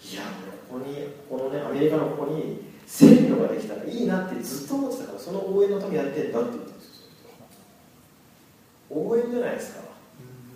[0.06, 0.22] いや
[0.70, 6.72] ここにこのねアメリカのここに線路ができたらいいなってずっと思ってたからその応援のためにやってんだって言った。
[6.72, 7.08] んですよ
[8.91, 9.86] 応援じゃないですか。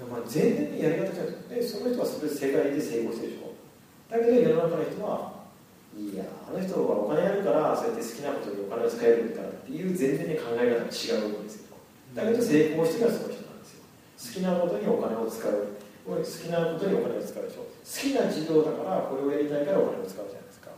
[0.09, 3.51] まあ、全然やり方じゃないですでその人はそれで世界で成功してるでしょ。
[4.09, 5.33] だけど世の中の人は
[5.97, 11.75] いやあの人はお金あるからそうやって好きなことにお金を使えるんだからっていう全然に考え方が違うんですよ。
[12.15, 13.83] だけど成功してるのはその人なんですよ。
[14.15, 15.67] 好きなことにお金を使う
[16.05, 17.65] 好きなことにお金を使うでしょ。
[17.65, 20.71] 好きな事業だからこれをやりたいからお金を使うじゃないですか。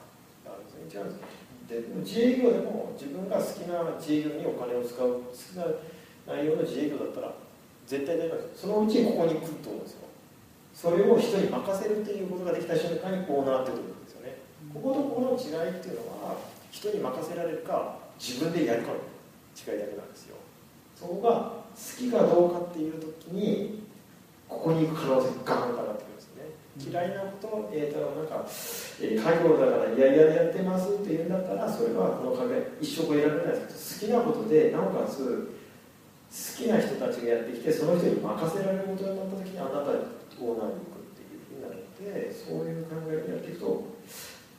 [0.71, 1.17] 全然違うん
[1.67, 5.07] でで自営業でも自分が好きな自営業にお金を使う。
[5.07, 5.65] 好きな
[6.27, 7.33] 内容の自営業だったら
[7.87, 8.61] 絶対大丈夫です。
[8.61, 10.07] そのうちここに来ると思うんですよ。
[10.73, 14.37] それを人に任せるっていうことができた瞬間にこうなってくるんですよね。
[14.73, 16.37] こことここの違いっていうのは
[16.71, 20.35] 人に任せられるか自分でやるかの違いだけなんですよ。
[20.95, 23.83] そこが好きかどうかっていう時に
[24.51, 26.51] ここに行く可能性がガンと上がってくるんですよね。
[26.75, 28.43] 嫌いなことえー、となんか、
[28.99, 35.55] えー、家業だから嫌々やってますって言うんだったらそれはこの影一生選べないですけど好きなことでなおかつ
[36.31, 43.87] 好きな人たちがやってきてその人に任せられることになった時にあなたオーナーに行くっていうふうになるのでそういう考えでやっていくと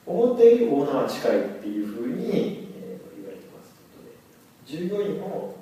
[0.05, 4.17] 思ったよりオーナーは近いっていうふうに、えー、言われてますので
[4.65, 5.53] 従業員も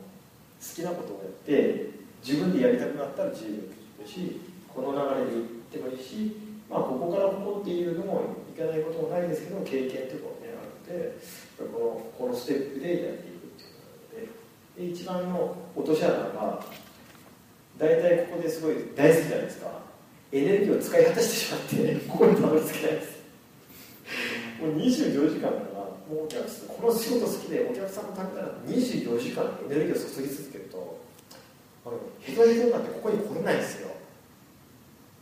[0.60, 1.92] 好きなことをやって
[2.24, 6.36] 自分でやりたくなったら自由にしこの流れで行ってもいいし、
[6.70, 11.18] まあ、ここからここっていうのもいけないこともないですけど経験というかもねあるので
[11.58, 11.80] こ
[12.20, 16.64] のこのステップでやっていくっていうことなので一番の落とし穴が
[17.78, 19.82] 大体ここですごい大好きじゃないですか。
[20.32, 23.20] エネルギーを使い果たしてしまって ここにたどり着けないです。
[24.62, 31.00] もう24時間だからもうお客さんこの仕事好きでお客さんのためなら24時間エネルギーを注ぎ続けると
[31.86, 33.91] あのヘトヘトになってここに来れないんですよ。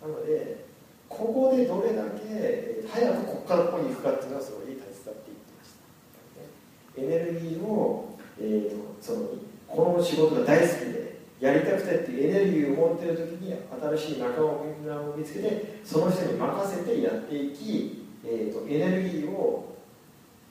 [0.02, 0.66] なので
[1.10, 7.02] ここでどれだけ早くここからここに行くかっていうのはすごい大切だって言ってました。
[7.02, 9.20] エネルギーを、えー、その
[9.68, 13.56] この仕事が大好きでやりたくてっていうエネルギーを持ってる時に
[13.98, 19.78] 新しい仲間を見つけてその人に任せてやっていき、えーと、エネルギーを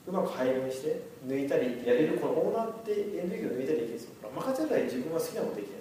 [0.06, 4.10] うまく配分して抜いたりやれるこのオーナーってエネルギーを抜いたりできるんですよ。
[4.34, 5.77] 任せるら自分が好きなことできるん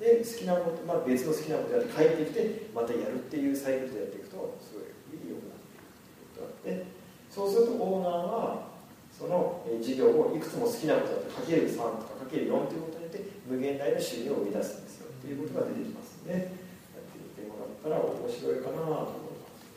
[0.00, 4.88] で好きなこと、まあ、別の好きなことやって帰ってきてまたやるっていうサイクルでやっていくとすごい
[5.28, 7.00] 良くなっていくっていうことがあって。
[7.30, 8.66] そうするとオーナーは
[9.14, 15.14] その事業をいくつも好きなことだってかける3とかかける4ということによって無限大の収入を生み出すんですよ。
[15.14, 19.68] っていうことが出てきますのでやってみてもらったら面白いかなと思います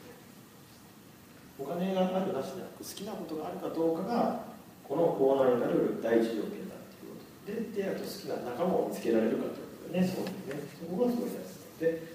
[1.62, 4.50] お金があるなしでなく好きなことがあるかどうかが
[4.82, 7.78] このオーナーになる第一条件だっていうこと。
[7.78, 9.63] でであと好きな仲間を見つけられるかと。
[9.94, 12.14] ねそうですねそこがすごい大事で。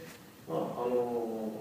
[0.48, 1.52] まああの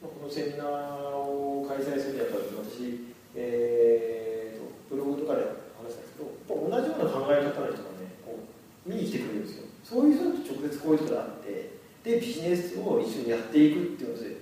[0.00, 0.68] このセミナー
[1.12, 5.44] を開催するにあたって私えーと、ブログとかで
[5.78, 8.40] 話したんですけど同じような考え方の人がねこ
[8.86, 9.64] う見に来てくれるんですよ。
[9.84, 14.36] そういう人と直接こういう人があってでビジネスを一緒にやっていくっていうので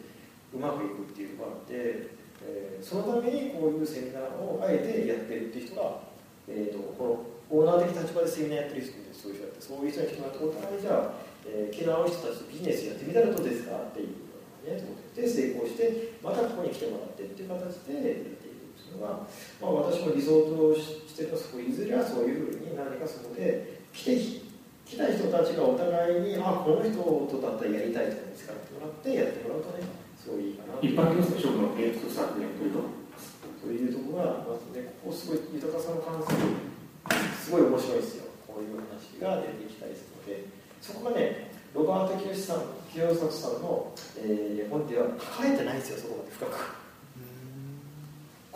[0.54, 1.74] うまくいくっていうのがあって、
[2.46, 6.00] えー、そのためにこういうセミナーをあえてやってるっていう人が、
[6.48, 11.12] えーと、このオーナー的立場でセミナーやってる人ってそういう人があってそういう人に来てもらってお互いじゃあ、
[11.46, 14.08] えー、気の合う人たちとビジネスやってみたらどうですかっていう
[14.68, 14.84] ね
[15.16, 18.38] で成功してまたここに来てもらってっていう形で
[18.98, 19.22] のが、
[19.62, 24.48] まあ、私も理想としてるのはそこいずれはそういうふうに何かそこで来て
[24.84, 29.84] 来た人たちがお互いにあこの人とだったらやりたいとか見つかってもらってやってもらうとね
[30.16, 32.80] すごいいいかな一般教職の原則さんでやってると
[33.60, 36.77] そういうところがまずねここすごい豊かさの関する
[37.44, 38.24] すごい面白いですよ。
[38.46, 40.44] こういう話が出てきたりするので
[40.80, 46.88] そこがねロバート清さん清里さんの、えー、本では書かれてないんですよそこまで深く。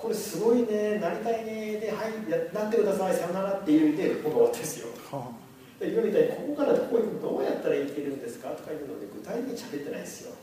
[0.02, 10.34] これすごいねなりたいねではいやなってくださいさよならっていうで本が終わってですよ、はあ、で今みたいにここからこういうどうやったらいけるんですかとかいうので具体的に喋ってないですよ、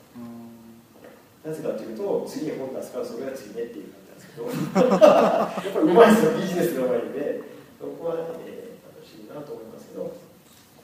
[1.44, 4.48] なぜかというと次に本出すからそれは次ねっていう感じなんですけど。
[4.96, 10.12] やっぱりうまいですよビジネスがうまいんでそこはね、えー、楽しいなと思いますけど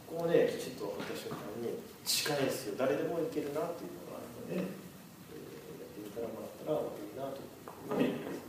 [0.07, 1.75] ここをねきちっとった瞬間に
[2.07, 8.45] 近いですよ誰でもいけるなっていうのがあるので、えー、やってみたらもらったらいいなと思います。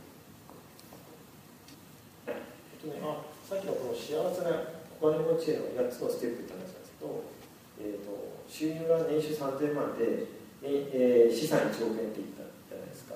[2.87, 4.63] ね、あさっきのこの幸せな
[5.01, 7.23] お金持ちへの8つのステップって話なんですけど、
[7.83, 10.23] えーと、収入が年収3000万で、
[10.63, 13.15] えー、資産1億円って言ったじゃないですか、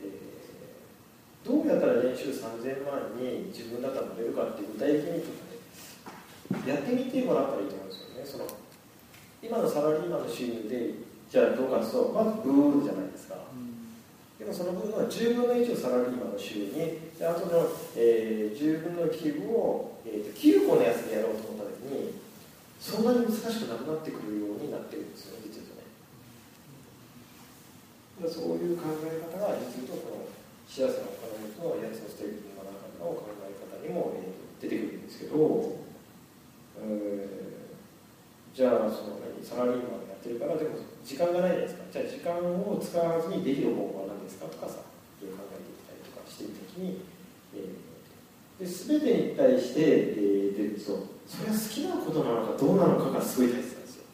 [0.00, 8.24] えー、どうやったら年収3000万に自分だったら乗れるかって具体的にやってみてもらったらいいと思うんですよね。
[8.24, 8.46] その
[9.42, 10.94] 今のサラリーマンの収入で
[11.30, 13.36] じゃあどうかというとまずブーじゃないですか、
[14.38, 22.16] でもその分は10分の1をサラリーマンの収入であとの、えー、10分の9を、えーと、9個のやつでやろうと思った時に
[22.80, 25.84] そんなに難しくなくなってくるようになってるんですよね実は
[28.24, 28.32] ね。
[28.32, 30.29] そういう考え方が実はこの
[30.70, 35.82] 幸せなお金とやつをしていくの中の考え方にも、えー、出てくるんですけど、
[36.78, 41.82] えー、じゃあそのサラリーマンやってるからでも時間がないじゃないですか。
[41.90, 44.86] じゃあ時間を使わずにできる方法は何ですかとかさ
[45.18, 47.02] 考えていったりとかしている時に、
[47.58, 54.06] えー、で全てに対して、えー、出るとそれは好きなことなのかどうなのかがすごい大切なんですよ。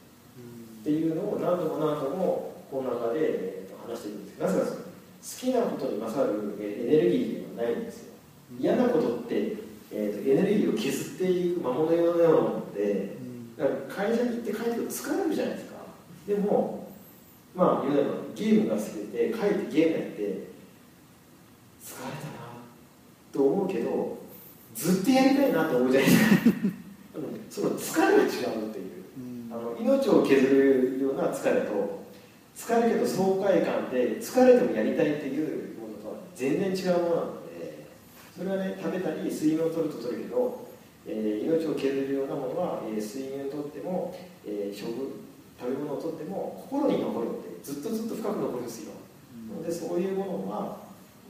[0.80, 4.85] っていうのを何度も何度もこの中で、えー、話していくんですけどなぜか
[5.22, 8.14] きなことに勝る、えー、エネルギーがないんですよ。
[8.58, 9.56] 嫌なことって、
[9.92, 13.16] えーと、エネルギーを削っていく魔物用のようなもので
[13.56, 15.76] だから会社に行って帰ってくると疲れるじゃないですか。
[16.26, 16.92] でも
[17.54, 22.46] まあ言うならゲームが好きで帰ってゲームやって疲れたな
[23.32, 24.18] と思うけど
[24.74, 26.32] ずっとやりたいなと思うじゃないですか。
[27.48, 29.04] その疲れが違うっていう、
[29.50, 32.04] あの命を削るような疲れと
[32.56, 37.86] 疲れるけど爽快感で疲れてもやりたいっていうものとは全然違うものなので
[38.34, 40.66] それはね食べたり睡眠をとるととるけど、
[41.06, 44.16] えー、命を削るようなものは、えー、睡眠をとっても、
[44.46, 44.88] えー、食
[45.60, 48.92] 食べ物をとっても心に残るのでずっとずっと深く残るんですよ、
[49.56, 50.78] うん、でそういうものは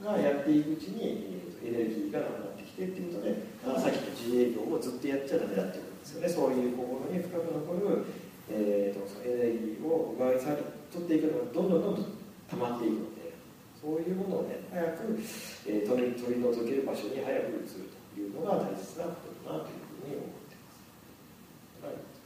[0.03, 6.29] がやっていくうちに、えー、エネルギーがなくなってきてっていうことでたださっきの自営業をずっとやっちゃダメだっていうことですよね。
[6.29, 8.05] そういう心に深く残る、
[8.51, 12.05] えーと、エネルギーを奪い去り取っていくのがどんどんどんどん
[12.49, 13.33] 溜まっていくので
[13.81, 15.19] そういうものをね早く、
[15.67, 20.71] えー、取り取り除ける場所に早く移るというのが大切なことだなというふうに思ってま
[21.81, 21.85] す。
[21.85, 22.17] はい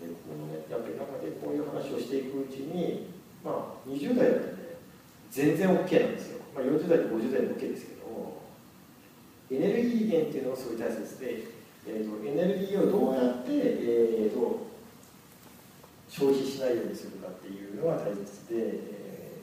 [0.00, 3.08] でこのね、やっぱり中でこういう話をしていくうちに、
[3.42, 4.76] まあ、20代だとね、
[5.30, 6.40] 全然 OK なんですよ。
[6.54, 8.42] まあ、40代と50代も OK ですけども、
[9.50, 11.44] エネルギー源っていうのがすごい大切で、
[11.88, 14.66] えーと、エネルギーをどうやって、えーと、
[16.16, 19.40] 消費しないようにするかっていうのが大切で、え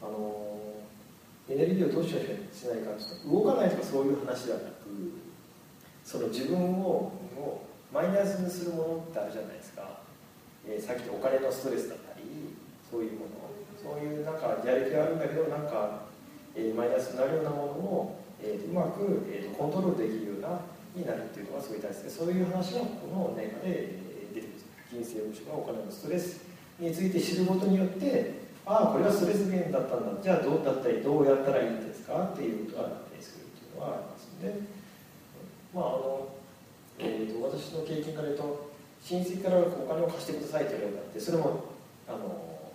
[0.00, 0.56] ー、あの
[1.50, 4.72] エネルギーをどうしようしないかと動かないとかそういう話ではなく
[6.04, 10.00] その自分ををマイナスにするものってあるじゃないですか、
[10.66, 12.24] えー、さっきのお金のストレスだったり
[12.90, 13.42] そういうもの。
[13.82, 16.06] そういうなんかやる気があるんだけどなんか、
[16.54, 20.60] えー、マイナスになるようなものを、えー、うまく、えー、コントロールできるような
[20.94, 24.01] になるっていうのがすごい大切でそういう話がこの年賀で、
[24.94, 26.44] えー、出てくる金星もしくはお金のストレス
[26.78, 30.22] について知ることによってああこれはストレス源だったんだ。
[30.22, 34.60] じゃあどうだったりどうやったらいいんですかっていうことがなったりするっていうのはありますので
[35.74, 36.28] まああの
[36.98, 38.70] えーと、私の経験から言うと
[39.02, 41.64] 親戚からお金を貸してくださいと言われたってそれも
[42.06, 42.70] あの、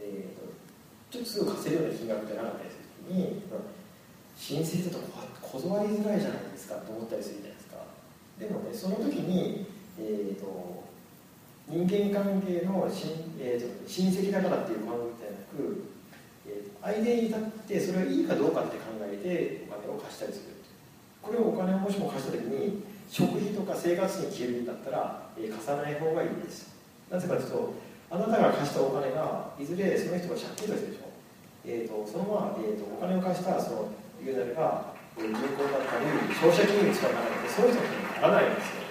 [0.00, 0.52] えーと、
[1.10, 3.42] ちょっとすぐ貸せるような金額じゃなかったりする時に、
[4.36, 7.76] 親戚だと断りづらいじゃないですかと思ったりするじゃないですか。
[8.38, 9.66] でもねその時に、
[9.98, 10.81] えーと、
[11.68, 12.90] 人間関係の親,、
[13.40, 15.84] えー、と親戚だからっていう関係ではなく、
[16.46, 20.52] えー、相手に立ってそれはいいかどうかって考えてお金を貸したりする
[21.22, 26.74] これをお金をもしも貸した時に食費とか生活費に消えるんだったら、えー、貸さない方がいいです。
[27.10, 27.74] なぜかというと
[28.10, 31.08] あなたが貸したお金がいずれその人が借金とするでしょ、
[31.64, 33.88] えーと、そのまま、えーと、お金を貸したその
[34.20, 36.04] 言うなれば、えー、銀行だったり
[36.36, 38.82] 消費者金融に使わないのでそういう人にならないんですよ。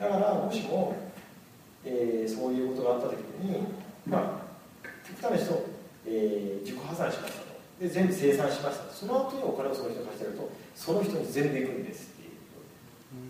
[0.00, 0.96] だからもしも、
[1.84, 3.66] えー、そういうことがあった時に
[4.06, 5.66] まあ極端な人、
[6.06, 7.54] えー、自己破産しましたと。
[7.80, 12.14] で全部清算しましたその後にお金をその人に貸してるとその人に全部いくんです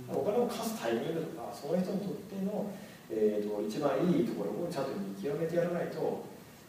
[0.08, 2.70] お金を貸すタイミングとかその人にとっての、
[3.10, 6.24] えーと、一番いいところをちゃんと見極めてやらないと,、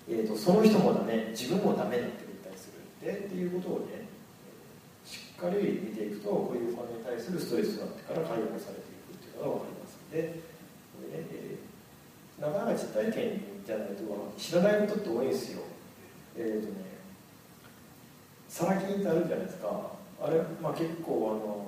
[0.09, 4.07] えーと、その人もダメ自分もダメになってくったりするんでっていうことをね
[5.03, 10.41] しっかり見ていくとこういうお金に対するストレスがあってから解放されていくっていうのが分かりますので
[10.95, 11.44] これね、えー、
[12.39, 14.03] なかなか実体験じゃないと
[14.37, 15.63] 知らないことって多いんですよ。
[16.37, 16.85] えっ、ー、とね
[18.49, 19.91] サラ金ってあるじゃないですか。
[20.21, 21.67] あれ、まあ、結構あの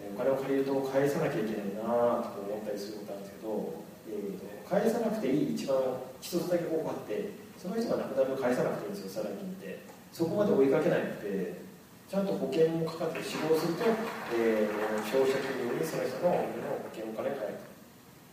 [0.00, 5.76] お金を借りると返さなきゃいけないなとか思ったりすることなんですけど、えーと、返さなくていい一番
[6.20, 9.80] 一つだけ多くあってその人が亡くなると返さなくていいんですよサラ金って。
[10.12, 11.62] そこまで追いかけないので
[12.10, 13.84] ちゃんと保険もかかって死亡すると、
[14.34, 17.54] えー、消費者金融にその人の保険お金が返る。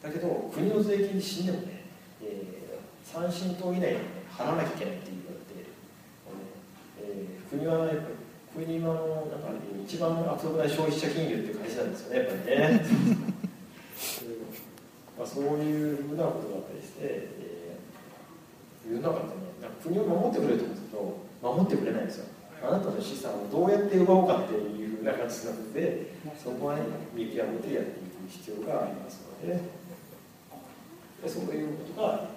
[0.02, 1.84] だけど国の税金で死んでもね、
[2.24, 4.00] えー、三審等以内に、ね、
[4.32, 5.70] 払わなきゃいけないって言われて、
[7.02, 7.94] えー、国は、ね、
[8.54, 9.50] これに今のなんか
[9.86, 12.86] 一番圧力ない消費者金融っていう会社なんですよねやっぱりね。
[15.18, 22.26] まあそういうふうなことだったりして、えー、世の中ってねなんか国を守ってくれると思うんですけど守ってくれないんですよ。
[22.62, 26.82] あなたの資産をどうやって奪おうかっていうふうな感じなのでそこはね
[27.14, 29.62] 見極めてやっていく必要がありますので
[31.28, 32.30] でそういうことが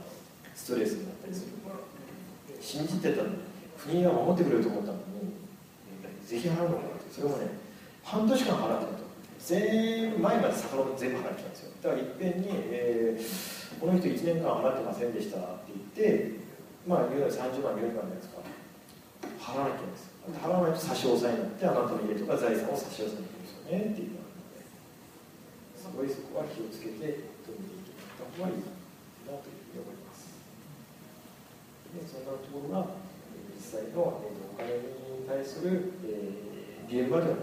[0.55, 1.53] ストレスになったりする
[2.61, 3.37] 信じてたのに
[3.79, 5.31] 国が守ってくれると思ったのに
[6.27, 7.47] ぜひ払うのかなそれもね
[8.03, 16.33] 半年間払ってたと全前まで遡って全部払ってたんですよだからいっぺんに、えー、この人1年間払ってませんでしたって言って
[16.87, 18.43] まあ言うなら30万40万じゃないですか
[19.41, 24.67] 払わなきゃいけないんですよ払わないと差し押さえになってあなたの家とか財産を差し押さえになるんですよねっていうのがあるので
[25.79, 30.27] すごいそこは気をつけて取りに行った方がいいというふうに思います
[31.95, 32.87] でそんなところが
[33.55, 36.51] 実際のえーお金に対する、えー
[36.91, 37.43] 現場ではね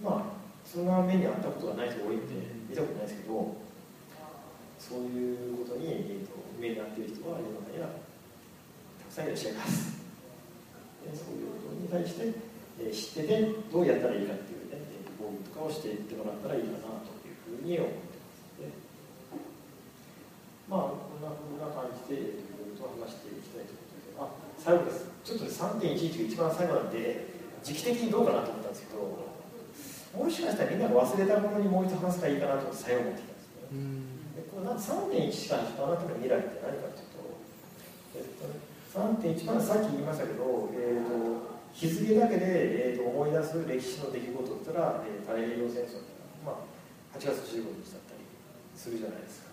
[0.00, 3.56] まあそんな目に遭ったことがない人が多いんで見たことないですけど
[4.78, 7.90] そういうことに、えー、と目に遭っている人は世の中には
[9.02, 9.98] たくさんいらっしゃいます。
[11.02, 12.30] でそういうことに対して、
[12.78, 18.62] えー知っててどうやったらいいかっていうねえー防御とかをしていってもらったらいいかなというふうに思ってます。
[18.62, 18.70] ね
[20.70, 23.74] まあこんなふうな感じで、えーといろいろと話していきたいと
[24.14, 25.10] 思あ最後です。
[25.26, 27.26] ちょっとね3.11が一番最後なんで
[27.62, 29.28] 時期的にどうかなと思ったんですけど
[30.14, 34.08] もしかしたらみんなが忘れたものにもう一度話せばいいかなと思って最後持ってきたんですね。
[34.38, 37.18] でこれなん3.1しかあなたの未来って何かというと、
[38.16, 38.62] えっとね、
[38.94, 46.00] 3.1まあさっき言いましたけど、えー、と日付だけで、えー、と思い出す歴史の出来事って言ったら、えー太平洋戦争
[46.46, 48.24] まあ、8月15日だったり
[48.74, 49.52] するじゃないですか。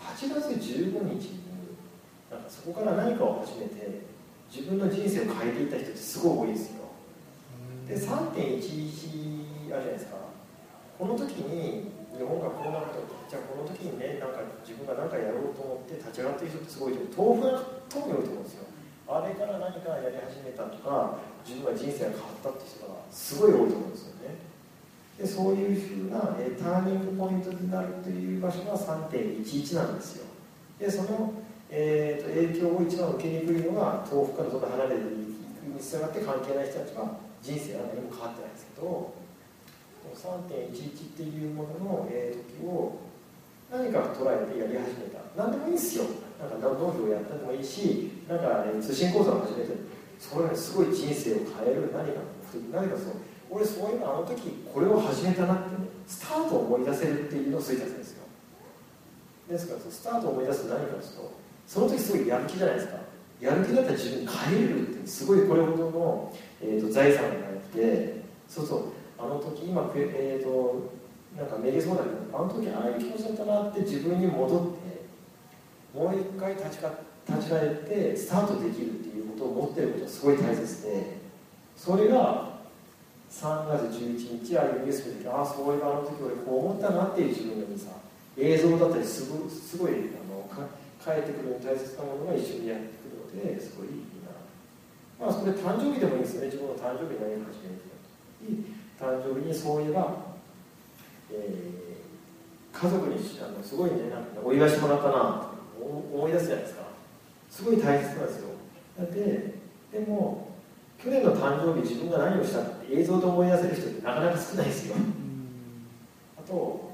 [0.00, 1.47] 8月15日に
[2.30, 4.00] なんかそこから何かを始めて
[4.52, 6.84] 自分の人生を変えていった人ってすごい多いですよ。
[7.88, 10.16] で3.11あるじゃないですか。
[10.98, 12.98] この時に日本がこうなった
[13.30, 18.64] じゃあこの時にねなんか自分が何かやろうと思って立ち上がってる人ってすごいと豆腐なとも多いと思うんですよ。
[19.08, 21.16] あれから何かやり始めたとか
[21.46, 24.36] 自分が人生が変わったって人がすごい多いと思うんですよね。
[25.16, 30.26] でそういうふうな、えーターニングポイントになるという場所が3.11なんですよ。
[30.78, 31.32] でその、
[31.70, 35.04] えーと影響を一番受けにくいのが東北からどんどん離れていく
[35.68, 39.12] に従って関係ない人たちは人生は何も変わってないんですけど
[40.16, 42.98] 3.11っていうものの、えー時を
[43.70, 45.20] 何か捉えてやり始めた。
[45.36, 46.04] 何でもいいんですよ。
[46.40, 49.76] なんか農業をやったでもいいしなんか、ね、通信講座を始めて
[50.18, 52.24] それはねすごい人生を変える何か
[52.72, 53.20] 何かそう。
[53.50, 58.24] 俺そういうのあの時これを始めたなってねスタートを思い出せるっていうのを推察するんですよ。
[59.50, 61.32] ですからそのスタートを思い出すと何かというと
[61.68, 62.96] その時すごいやる気じゃないですか。
[63.40, 67.38] やる気だったら自分変えれるってすごいこれほどの、えー、と財産がなっ
[67.72, 68.82] てそうそう。
[69.18, 70.90] あの時今えっ、と
[71.36, 76.90] なんかめげそうだけどあの時ああいう気持ちだったなって自分に戻ってもう一回立ちか
[77.28, 81.18] 立ち返ってスタートできるっていうことを持ってることがすごい大切で
[81.76, 82.60] それが
[83.30, 87.90] 3月11日ああいうニュース見てああそういえばあの時俺こう思ったなっていう自分にさ。
[88.40, 89.94] 映像だったりすごすごいあ
[90.32, 90.68] のか
[91.08, 94.36] 返ってくるに大切なものが一緒にやってくるのですごいいいな
[95.16, 97.80] まあそれ誕生日でもいいですよね自分の誕生日何か始める
[98.44, 100.36] いい誕生日にそういえば、
[101.32, 101.88] えー
[102.80, 105.84] 家族にあのすごいねなんかお祝いしてもらったなって
[106.14, 106.82] 思い出すじゃないですか
[107.50, 108.48] すごい大切なんですよ
[108.96, 109.18] だって
[109.92, 110.48] でも
[111.02, 114.96] 去年の誕生日自分が何をしたかって映像で思い出せる人ってなかなか少ないですよ
[116.38, 116.87] あと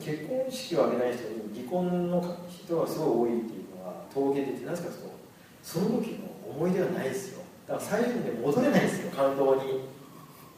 [0.00, 4.90] 結婚式を挙げない人に離婚の人がすごい多いっていうのは統計でって何ですか
[5.62, 7.42] その時の思い出がないですよ。
[7.66, 9.94] だから最初に戻れないですよ感動に。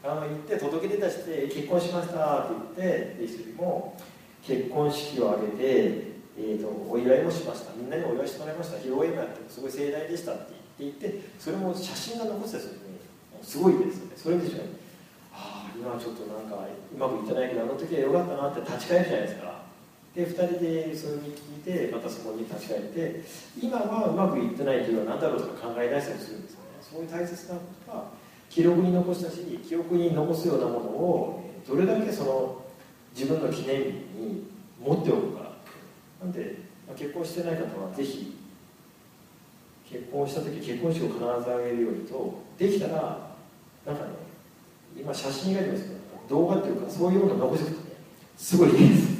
[0.03, 3.97] あの行って届け出出して結婚しましたって言ってっていう人も
[4.45, 5.63] 結婚式を挙げて、
[6.37, 7.73] えー、とお祝いもしました。
[7.75, 8.77] みんなにお祝いしてもらいました。
[8.77, 12.97] 披露宴もやってすごい盛大でしたって言って言ってそれも写真が残ってたりするのに
[13.43, 14.11] すごいですよね。
[14.15, 14.86] それでしょああ
[15.77, 19.61] 今はちょっとなんかうまくいってないけどあの時は良かったなって立ち返るじゃないですか。
[20.15, 23.21] で2人でそれに聞いてまたそこに立ち返って
[23.61, 26.65] 今はうまくいってない理由は何だろうとか考え出したりするんですよね。
[26.81, 28.03] そういう大切なことが
[28.49, 32.61] 記録に残したし記憶に残すようなものをどれだけその
[33.15, 34.43] 自分の記念日に
[34.83, 35.51] 持っておくか
[36.21, 36.55] なんで
[36.87, 38.37] まあ結婚してない方はぜひ
[39.89, 43.35] 結婚した時結婚式を必ずあげるようにとできたら
[43.85, 44.26] なんかね
[44.99, 45.97] 今写真がありますけど
[46.41, 47.87] 動画っていうかそういうものを残しておくと
[48.37, 49.17] すごいです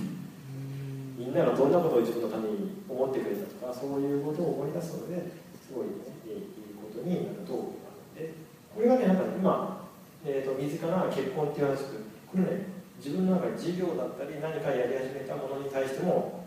[1.18, 5.94] みんながどんなことを自分のために思ってくれたとかそういうことを思い出すのですごい、ね、
[6.26, 8.34] いいことになると思いますので
[8.74, 9.88] これがねなんか今、
[10.26, 16.46] えー、と身近な結婚っていう話これね自分の中で事業だったり何かやり始めたものに対しても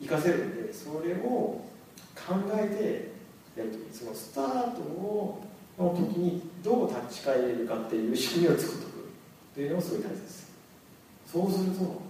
[0.00, 1.64] 活かせるんでそれを
[2.14, 3.12] 考え
[3.54, 5.44] てやるとそのスタートを
[5.78, 10.52] の時にどう立ち返れるかっていう仕組みを作っておくというのもすごい大切です。
[11.30, 12.02] そうすると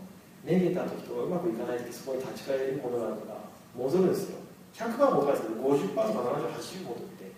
[0.44, 3.40] めげた時とかうまくいかない時そこに立ち返れるものがあるから
[3.76, 4.38] 戻るんですよ。
[4.74, 7.30] 100%戻らないですけど50%とか7080戻って。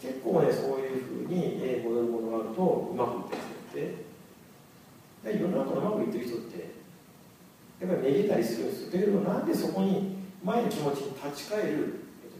[0.00, 2.62] 結構ねそういうふうにえー戻るものがあると
[2.92, 3.92] うまくいったりするん
[5.24, 6.70] で世の中のうまくいってる人って
[7.80, 8.92] やっぱりめげたりするんですよ。
[8.92, 11.94] だけどなんでそこに前の気持ちに立ち返る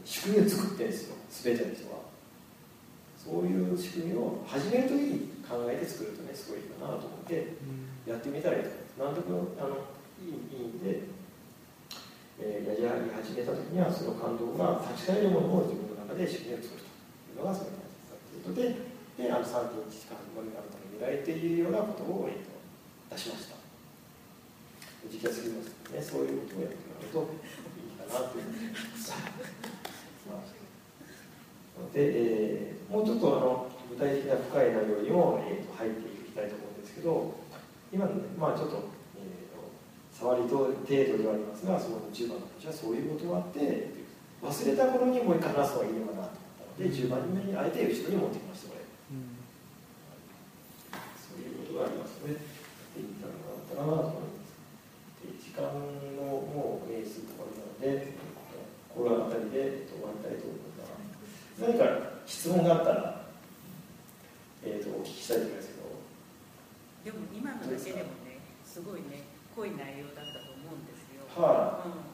[0.05, 1.15] 仕組みを作ってるんですよ。
[1.29, 1.96] 全ての人は。
[3.27, 7.51] そういう仕組みを始めるときに考えて作るとねすごいいいかなと思って
[8.07, 8.71] やってみたらいいと
[9.03, 9.83] 思いますなんとかあの
[10.23, 11.11] いいいいんで、
[12.39, 22.55] えー、やり始めた時にはその感動が立ち返るものを自分の中で仕組みを作るというのがその大切だということでであの3.1間これがあるために見られているようなことを、えー、と
[23.11, 23.59] 出しました。
[25.11, 28.43] 時期が過ぎますねそういうことをやってもらうといいかなという。
[28.43, 28.71] ふうに
[30.27, 30.66] 思いま
[31.91, 37.33] すで、えー、もうちょっとあの具体的な深い内容にも、えー、と入っていきたいと思うんですけど
[37.91, 38.83] 今のねまあちょっと,、
[39.17, 39.71] えーと、
[40.11, 43.89] 触りと程度ではありますがその10番の話はそういうことがあって
[44.43, 49.33] 忘れた頃にもう一回話すのがいいのかなと思ったので10番目にあえて後ろに持ってきましたこれ、うん、
[51.17, 54.57] そういうことがありますのでっていったのかなと思います。
[55.17, 58.13] で時間のもう、えー、すぐ終わりなので
[58.93, 60.77] この辺りで、えー、と終わりたいと思います
[61.59, 61.85] 何か
[62.25, 63.21] 質問があったら、
[64.63, 65.89] えーと、お聞きしたいと思いますけど。
[67.05, 71.25] でも今のだけでもねすごいね濃い内容だったと思うんですよ。
[71.33, 72.05] はい、うん、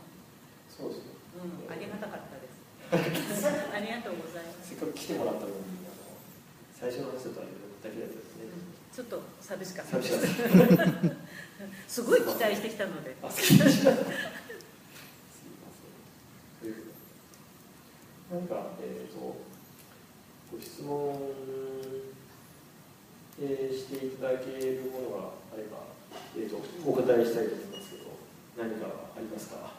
[0.71, 2.63] そうですね、うん、ありがたかったです。
[3.43, 4.69] ありがとうございます。
[4.69, 5.83] せっかく来てもらったのに
[6.71, 7.51] 最初の話だとあれ
[7.83, 8.23] だけだったで。
[8.23, 8.47] すね、
[8.95, 10.13] ちょっと寂しかったです。
[11.99, 13.15] すごい期待してきたので
[18.33, 19.37] 何か、えーと、
[20.51, 21.13] ご質問、
[23.39, 25.85] えー、していただけるものがあれば、
[26.35, 28.09] えーと、お答えしたいと思いますけど
[28.57, 29.77] 何かありますか？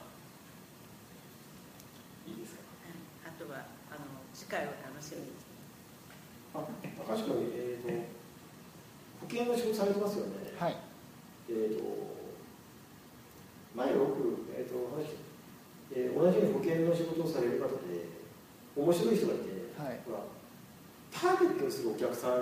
[2.31, 2.61] いいですか、
[3.27, 5.35] あとはあの次回を楽しみに
[6.55, 6.63] あ
[7.03, 7.91] 高橋君、えーと、
[9.27, 10.55] 保険の仕事されてますよね。
[10.57, 10.77] はい。
[11.51, 11.83] えっ、ー、と
[13.75, 15.19] 前よく、えーと話
[15.91, 18.04] えー、同じように保険の仕事をされる方で
[18.77, 20.01] 面白い人がいて、はい、
[21.13, 22.37] ターゲットにするお客さんっ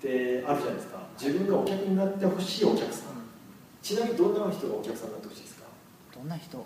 [0.00, 1.00] てあるじゃないですか。
[1.20, 3.24] 自分がお客になってほしいお客さん、うん、
[3.82, 5.64] ちなみにどんな人がお客さんになってほしいですか？
[6.14, 6.64] どんな人？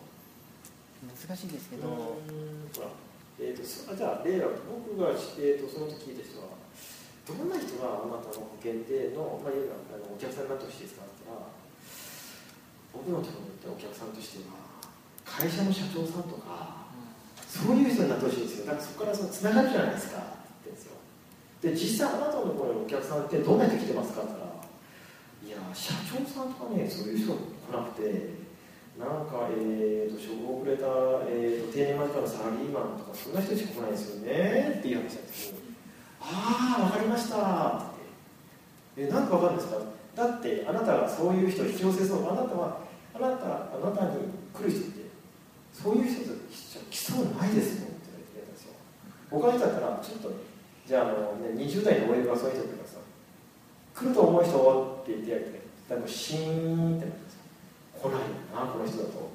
[1.04, 1.88] 難しいですけど。
[1.88, 2.18] ほ
[2.80, 2.88] ら、
[3.38, 6.54] えーと、とじゃあ例が僕が、えーと、その時聞いた人は
[7.26, 11.06] どんな人があなたの保険での,、まあ、いわゆるあのお客さんになってほしいですか？
[11.06, 11.50] って言ったら
[12.94, 14.54] 僕のところに行ったお客さんとしては
[15.26, 16.83] 会社の社長さんとか
[17.54, 18.66] そういう人になってほしいんですよ。
[18.66, 20.34] だからそこからそのつながるじゃないですか。
[20.66, 20.96] ですよ
[21.62, 24.32] で実際あなたのお客さんってどんな人来てますかって
[25.46, 28.34] 言ったらいや社長さんとかねそういう人来なくて
[28.98, 30.86] なんか、えーと、職遅れた、
[31.26, 34.76] えーと、定年間近のサラリーマンとかそんな人しか来ないですよね。
[34.78, 35.58] っていう話なんですけど
[36.20, 37.36] ああ分かりました。
[37.36, 37.82] っ
[38.96, 39.02] て。
[39.02, 39.78] えなんか分かるんですか。
[40.14, 42.78] だってあなたがそういう人を引き寄せそうあなたは
[43.14, 45.10] あなたあなたに来る人って
[45.72, 46.36] そういう人と
[46.94, 48.78] 来そうないですよって言われてたんですよ。
[49.26, 50.30] 他の人だったらちょっと
[50.86, 53.02] じゃああの、ね、20代の OL がそういう人とかさ
[53.98, 55.58] 来ると思う人って言ってやる
[55.90, 57.34] とねシーンってなって
[57.98, 59.34] 来ないよなこの人だとっ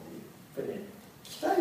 [0.55, 0.71] ていう。
[0.71, 0.87] やっぱりね
[1.19, 1.59] 来たい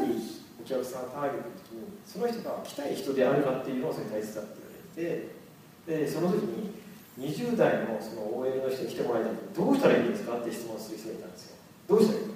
[0.63, 4.63] お客さんターゲットの時にその人が来たい人であるかっていうのがそれ大切だって
[4.95, 6.79] 言われてでその時に
[7.19, 11.57] 20代のその OL の人に来てもらいたいどうしたらいいんですかって質問する人がいたんですよ。
[11.89, 12.35] どうしたらいいの？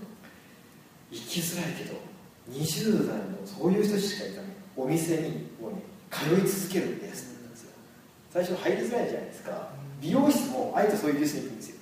[1.12, 2.11] 行きづらいけど。
[2.51, 4.45] 20代のそういう人しかいない
[4.76, 7.70] お店にもうね通い続けるってやつなんですよ。
[8.30, 9.68] 最初入りづらいじゃないですか。
[10.01, 11.76] 美容室もあえてそういう美容室に行くんですよ。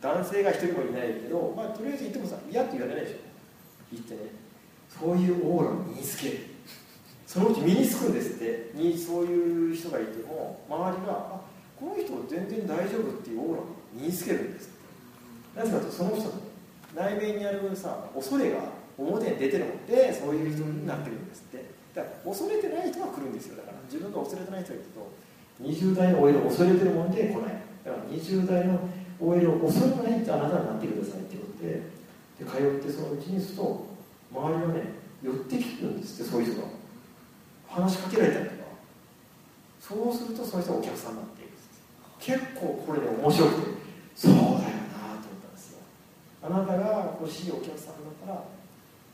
[0.00, 3.18] 男性が一人もいないけど、まあ、とりあえず行ってもさ嫌って言われないでしょ。
[3.96, 4.20] 行ってね。
[4.88, 6.38] そういうオーラを身につける。
[7.26, 8.70] そのうち身につくんですって。
[8.74, 11.40] にそういう人がいても周りがあ
[11.78, 14.70] この人全然大丈夫っていうオーラを身につけるんですっ
[15.54, 15.60] て。
[15.60, 16.32] なぜかとその人の
[16.94, 18.58] 内面にあるさ恐れが
[18.98, 21.64] 表に出てるもんでそういう人になってるんですって。
[21.94, 23.56] だから恐れてない人が来るんですよ。
[23.56, 25.12] だから自分が恐れてない人がいると
[25.62, 27.56] 20代の OL を恐れてるもんで来ない。
[27.84, 28.80] だから20代の
[29.20, 31.80] OL を恐れないってあなたになってくださいっていうことで
[32.44, 33.86] 通ってそのうちにすると
[34.32, 34.92] 周りがね
[35.22, 36.68] 寄ってきてるんですってそういう人が。
[37.68, 38.56] 話しかけられたりとか。
[39.80, 41.56] そうするとそういう人がお客さんになっていく
[42.20, 43.76] 結構これね面白くて。
[44.14, 44.56] そうだよな
[45.20, 45.78] と思ったんですよ。
[46.42, 48.44] あなたが欲しいお客さんだったら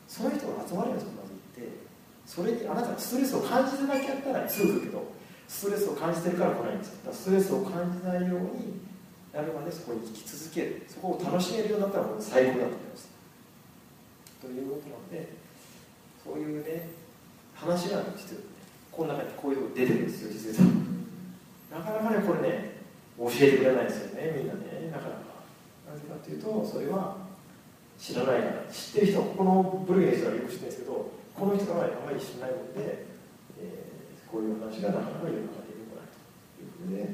[0.07, 1.77] その人が集まるようなとこまで行って
[2.25, 5.13] それにあなたがストレスを感じてなきゃったらすぐ来るけど
[5.47, 6.37] ストレスを感じてる。
[6.37, 8.81] から来ないんですよだからストレスを感じないように
[9.33, 10.85] なるまでそこに生き続ける。
[10.87, 13.09] そこを楽しめるようになったらもう最高だと思います。
[14.41, 15.33] ということなので
[16.23, 16.89] そういうね
[17.55, 18.41] 話が実は、
[18.91, 20.69] この中にこういうの出てるんですよ実は。
[21.71, 22.73] なかなかねこれね
[23.17, 25.21] 教えてくれないですよねみんなねなかなか。
[25.89, 27.17] なぜかというとそれは
[28.03, 28.41] 知らない。
[28.43, 31.07] から知ってる人はここの部類の人はよく知ってるんですけど
[31.39, 33.07] この人があまりしないので、
[33.63, 33.93] えー
[34.33, 37.05] こういう話がなかなか世の中出てこないということで、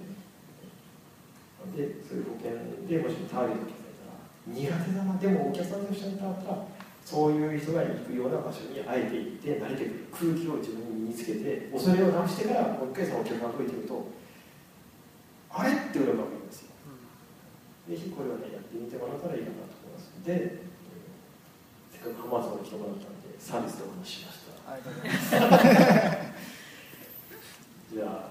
[1.76, 2.56] で、そういう保険
[2.88, 4.16] でもしターゲットを決めたら、
[4.48, 4.56] 苦
[4.88, 6.64] 手だな、でもお客さんと一緒にいたら、
[7.04, 9.84] そういう人が行くような場所にあえて行って、慣れて
[10.16, 14.00] くる空気を自分に身につけて、恐れをなくしてから、もう一回そのお客さんが増えてくると、
[15.52, 15.76] あれ？
[15.76, 16.72] って裏が向くんですよ。
[17.92, 20.16] ぜひこれはね、やってみてもらったらいいかなと思います。
[20.24, 20.69] で、
[22.02, 24.72] せっかく来てもらったんで、サービスでお話ししました。
[24.72, 26.34] ありがとうございます
[27.94, 28.30] じゃあ、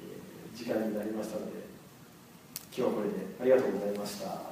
[0.00, 1.52] えー時間になりましたので、
[2.74, 4.50] 今日はこれでありがとうございました。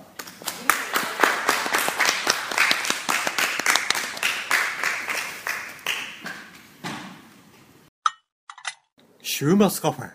[9.22, 10.12] 週末カフェはい、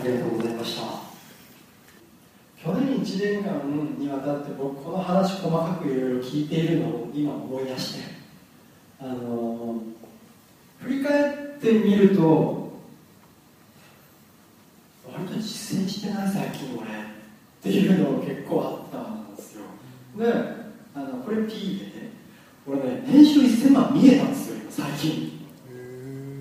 [0.00, 0.95] ありがとうございました。
[3.16, 8.00] 去年1年間にわたって僕この話細かくいろいろ聞いているのを今思い出して、
[9.00, 9.80] あの
[10.80, 12.72] 振り返ってみると、
[15.10, 16.92] 割と実践してない最近俺っ
[17.62, 19.62] ていうの結構あったんですよ。
[20.18, 20.32] で、
[20.94, 22.10] あのこれ P でね、
[22.66, 25.32] 俺ね、年収1000万見えたんですよ、今最近。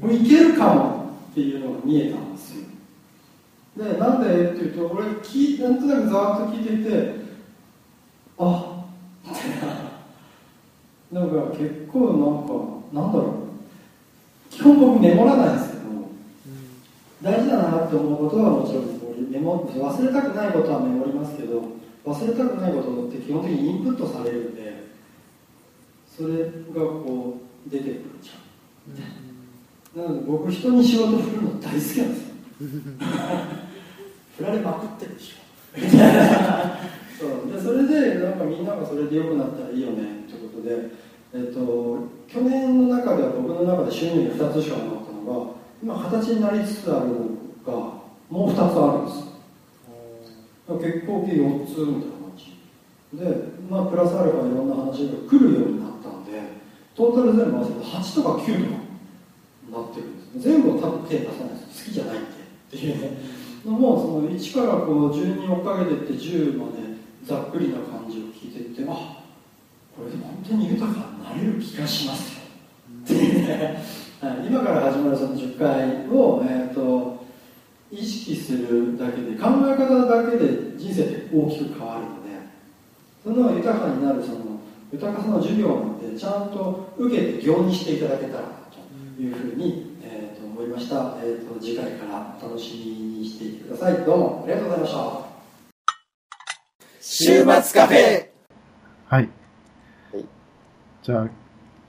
[0.01, 2.34] もういけるかもっていうのが見えたん
[3.77, 7.15] でなんでっていうと俺聞いなんとなくざーっと聞いていて
[8.37, 8.85] あ
[11.11, 11.21] な。
[11.23, 11.99] んか結構
[12.93, 13.35] なんかなんだろう。
[14.49, 15.83] 基本僕メモらないんですけど
[17.21, 21.61] 大事だなって思うことはもちろんメモ忘れたくないことはメモりますけど
[22.05, 24.85] 忘れたくないことって基本的にインプットされるんで
[26.15, 30.01] それがこう出てくるじゃん。
[30.03, 32.05] なので僕人に仕事振るの大好きなんですよ
[34.37, 35.45] 振られまくってるでしょ。
[37.19, 37.51] そう。
[37.51, 40.91] でそれでなんかみんながそれで良くなったらいいよねってことで、
[41.33, 47.13] えっと、去年の中では僕の中で収入が2つしかなかったのが今形になりつつあるの
[47.65, 47.71] が
[48.29, 49.25] もう2つあるんです。
[50.67, 52.55] 結構大きい4つみたいな感じ。
[53.13, 53.23] で、
[53.69, 56.41] まあ、プラスアルファいろんな話が来るようになったんで
[56.95, 60.49] トータル全部合わせて8とか9とかなってるんです。
[60.49, 61.85] 全部を多分手出さないです。
[61.85, 62.31] 好きじゃないんでっ
[62.71, 62.77] て。
[62.77, 66.85] いうねのもその1からこう順に追っかけてって10まで
[67.23, 69.23] ざっくりな感じを聞いてってあ
[69.95, 72.41] これで本当に豊かになれる気がしますよ
[73.03, 74.05] っていうね。
[74.47, 77.25] 今から始まるその10回を、えー、と
[77.91, 82.35] 意識するだけで考え方だけで人生って大きく変わるので
[83.23, 84.59] その豊かになるその
[84.91, 88.43] 豊かさの授業なんてちゃんと受けて行にしていただけたら
[89.17, 89.84] というふうに、
[90.55, 94.05] 思いました、えー、と次回からお楽しみにしていてください。
[94.05, 95.25] どうもありがとうございました。
[97.01, 98.29] 週末カフェ。
[99.09, 99.29] はい。
[100.13, 100.25] はい。
[101.03, 101.27] じゃあ、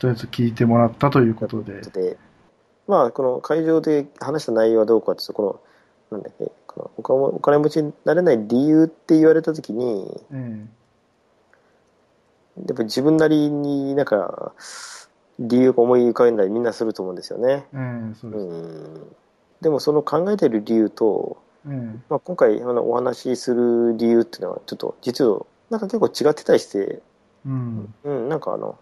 [0.01, 2.17] とりあえず聞いてもらったということで、で、
[2.89, 5.61] まあ、この会場で話した内容はどうかというと、こ
[6.11, 10.67] の、なんだっけ、このお金お金持ちになれない理由って言われたときに、え。
[12.67, 14.55] やっぱ自分なりになんか、
[15.39, 17.67] 理由が思い浮かべたりみんなすると思うんですよね。
[17.73, 18.27] うです。
[18.27, 19.07] うん。
[19.61, 21.73] でもその考えてる理由と、ええ
[22.09, 27.01] まあ、今回あのお話しする理由っていうのはちょっと実はなんか結構違ってたりして、
[27.45, 27.95] うん。
[28.05, 28.79] うん、なんかあの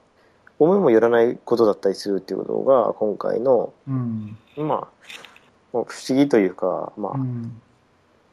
[0.59, 4.37] 思いもよらないことだったりするっていうことが今回のうん。
[4.57, 4.89] まあ
[5.73, 7.61] 不思議というか、まあうん。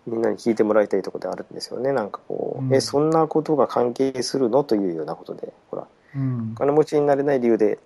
[0.07, 4.63] みんなに聞いてもらいたいところであるんですよねなんかこう、うんえそんなことが関係するの？
[4.63, 6.55] というようなことでほらうんお。
[6.55, 7.78] 金持ちになれない理由で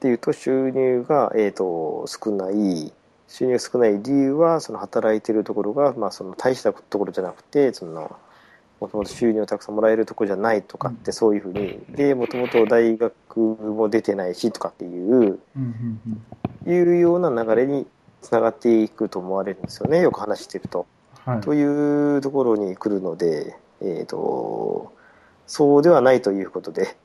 [0.00, 2.90] っていうと収入が、えー、と少ない
[3.28, 8.16] 収入少ない理由はその働いてるところが、まあ、その大したところじゃなくてその
[8.80, 15.40] もともと収入をたくさんもらえるところじゃないとかってそういうふうにでもともと大学も出てないしとかっていううん。
[16.66, 16.72] うん。
[16.72, 17.86] いうような流れに
[18.22, 20.86] つながっていくと思われるんですよねよく話してると。
[21.26, 21.40] はい。
[21.42, 24.94] というところに来るので、えー、と
[25.46, 26.96] そうではないということで。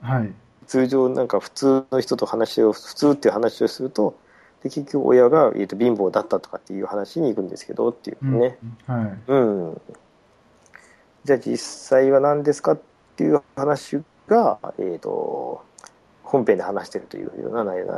[0.00, 0.32] はい。
[0.72, 4.18] 通常なんか普通の人と話を普通っていう話をすると
[4.62, 8.40] で結局親が、えー、と貧乏だったとかっていう話に行くんですけどっていううん。
[8.40, 8.56] ね、
[8.86, 9.18] はい。
[9.26, 9.80] うん
[11.26, 12.80] じゃあ実際は何ですかっ
[13.16, 15.62] ていう話が、えー、と
[16.22, 17.90] 本編で話してるというような内容に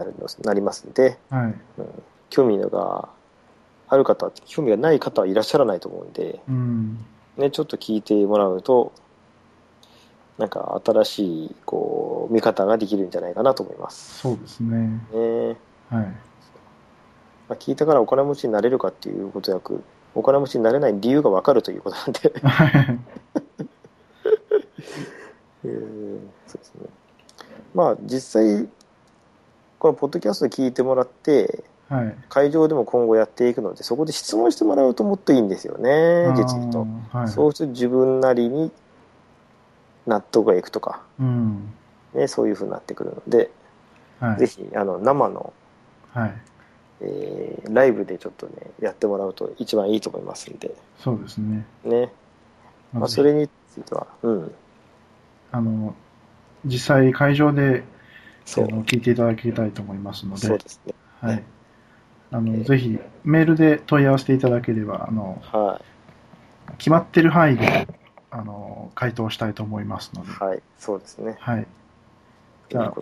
[0.42, 1.54] なりますのではい。
[2.28, 3.08] 興味が
[3.86, 7.06] ある方興味がない方はいらっしゃらないと思うんで、うん。
[7.36, 8.92] ね、ちょっと聞いてもらうと
[10.38, 14.18] なんか新しいこう見方ができるんじゃないかなと思います。
[14.18, 15.00] そうですね。
[15.12, 15.56] ね
[15.90, 16.06] はい。
[17.48, 22.70] まあ、聞いたからお金持ちになれるかっていうことなくお金持ちになれない理由が分かるということなんではい。
[25.64, 26.88] えーそうですね
[27.74, 28.68] まあ実際
[29.84, 32.16] このポッドキャスト聞いてもらって、はい。
[32.30, 36.86] 会場でも今後やっていくので、そこで質問してもらうともっといいんですよね、実にと。
[37.12, 37.28] はい。
[37.28, 38.72] そうすると自分なりに
[40.06, 41.72] 納得がいくとか、うん。
[42.14, 43.50] ね、そういうふうになってくるので、
[44.20, 44.38] はい。
[44.38, 45.52] ぜひあの生の、
[46.12, 46.34] はい。
[47.00, 51.66] えーライブでちょっとね、やってもらうと一番いいと思いますんで、そうですね。
[51.84, 52.12] ね。
[52.92, 54.54] まあ、それについては、うん、
[55.50, 55.94] あの、
[56.64, 57.82] 実際会場で、
[58.44, 60.94] そう聞いていただきたいと思いますので、そうですね。
[61.20, 61.42] はい。
[62.30, 65.80] あの、えーぜひ、メールで問い合わせていただければ、あの、は
[66.78, 67.88] 決まってる範囲で、
[68.34, 71.36] あの、回答したいと思いますので、い、はい、そうですね。
[71.38, 71.66] はい。
[72.68, 72.94] じゃあ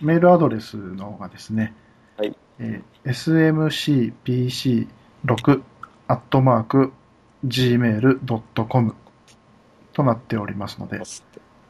[0.00, 1.74] メールアドレスの方がですね、
[2.16, 3.12] はいえー
[5.24, 5.62] smcpc6
[6.08, 6.92] アットマーク
[7.46, 8.94] gmail.com
[9.92, 11.00] となっておりますので、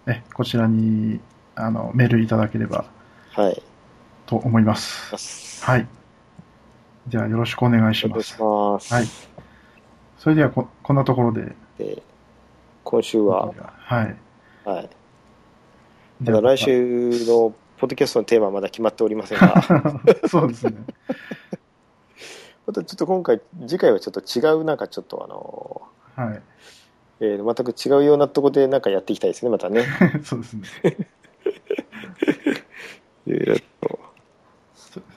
[0.07, 1.21] ね、こちらに
[1.55, 2.87] あのメールいただければ
[3.33, 3.63] はい、
[4.27, 5.65] と思います。
[5.65, 5.87] ははい。
[7.09, 8.43] じゃあよろしくお願いしお願いします。
[8.43, 8.95] ます。
[8.95, 9.07] はい
[10.19, 12.03] それではここんなところで、で
[12.85, 14.17] 今週は、はい。
[14.65, 14.91] はい、
[16.25, 19.63] ただ来週のポッドキャストのテーマはまだ決まっておりませんが、
[20.29, 20.75] そうですね。
[22.67, 25.83] またちょっと今回、次回はちょっと違う、なんかちょっとあの、
[26.15, 26.43] はい。
[27.21, 29.85] えー全く違うようなとこでなんかやっていきたいですね、またね。
[30.25, 30.63] そうですね。
[33.27, 33.99] いろいろと。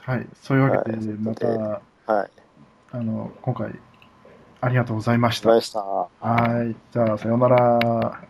[0.02, 0.26] はい。
[0.40, 1.48] そういうわけで、はいまた、
[2.12, 2.30] はい。
[2.92, 3.72] あの、今回、
[4.60, 5.48] ありがとうございました。
[5.48, 5.80] 来ました。
[5.80, 6.76] ははい。
[6.92, 8.28] じゃあ、さようなら。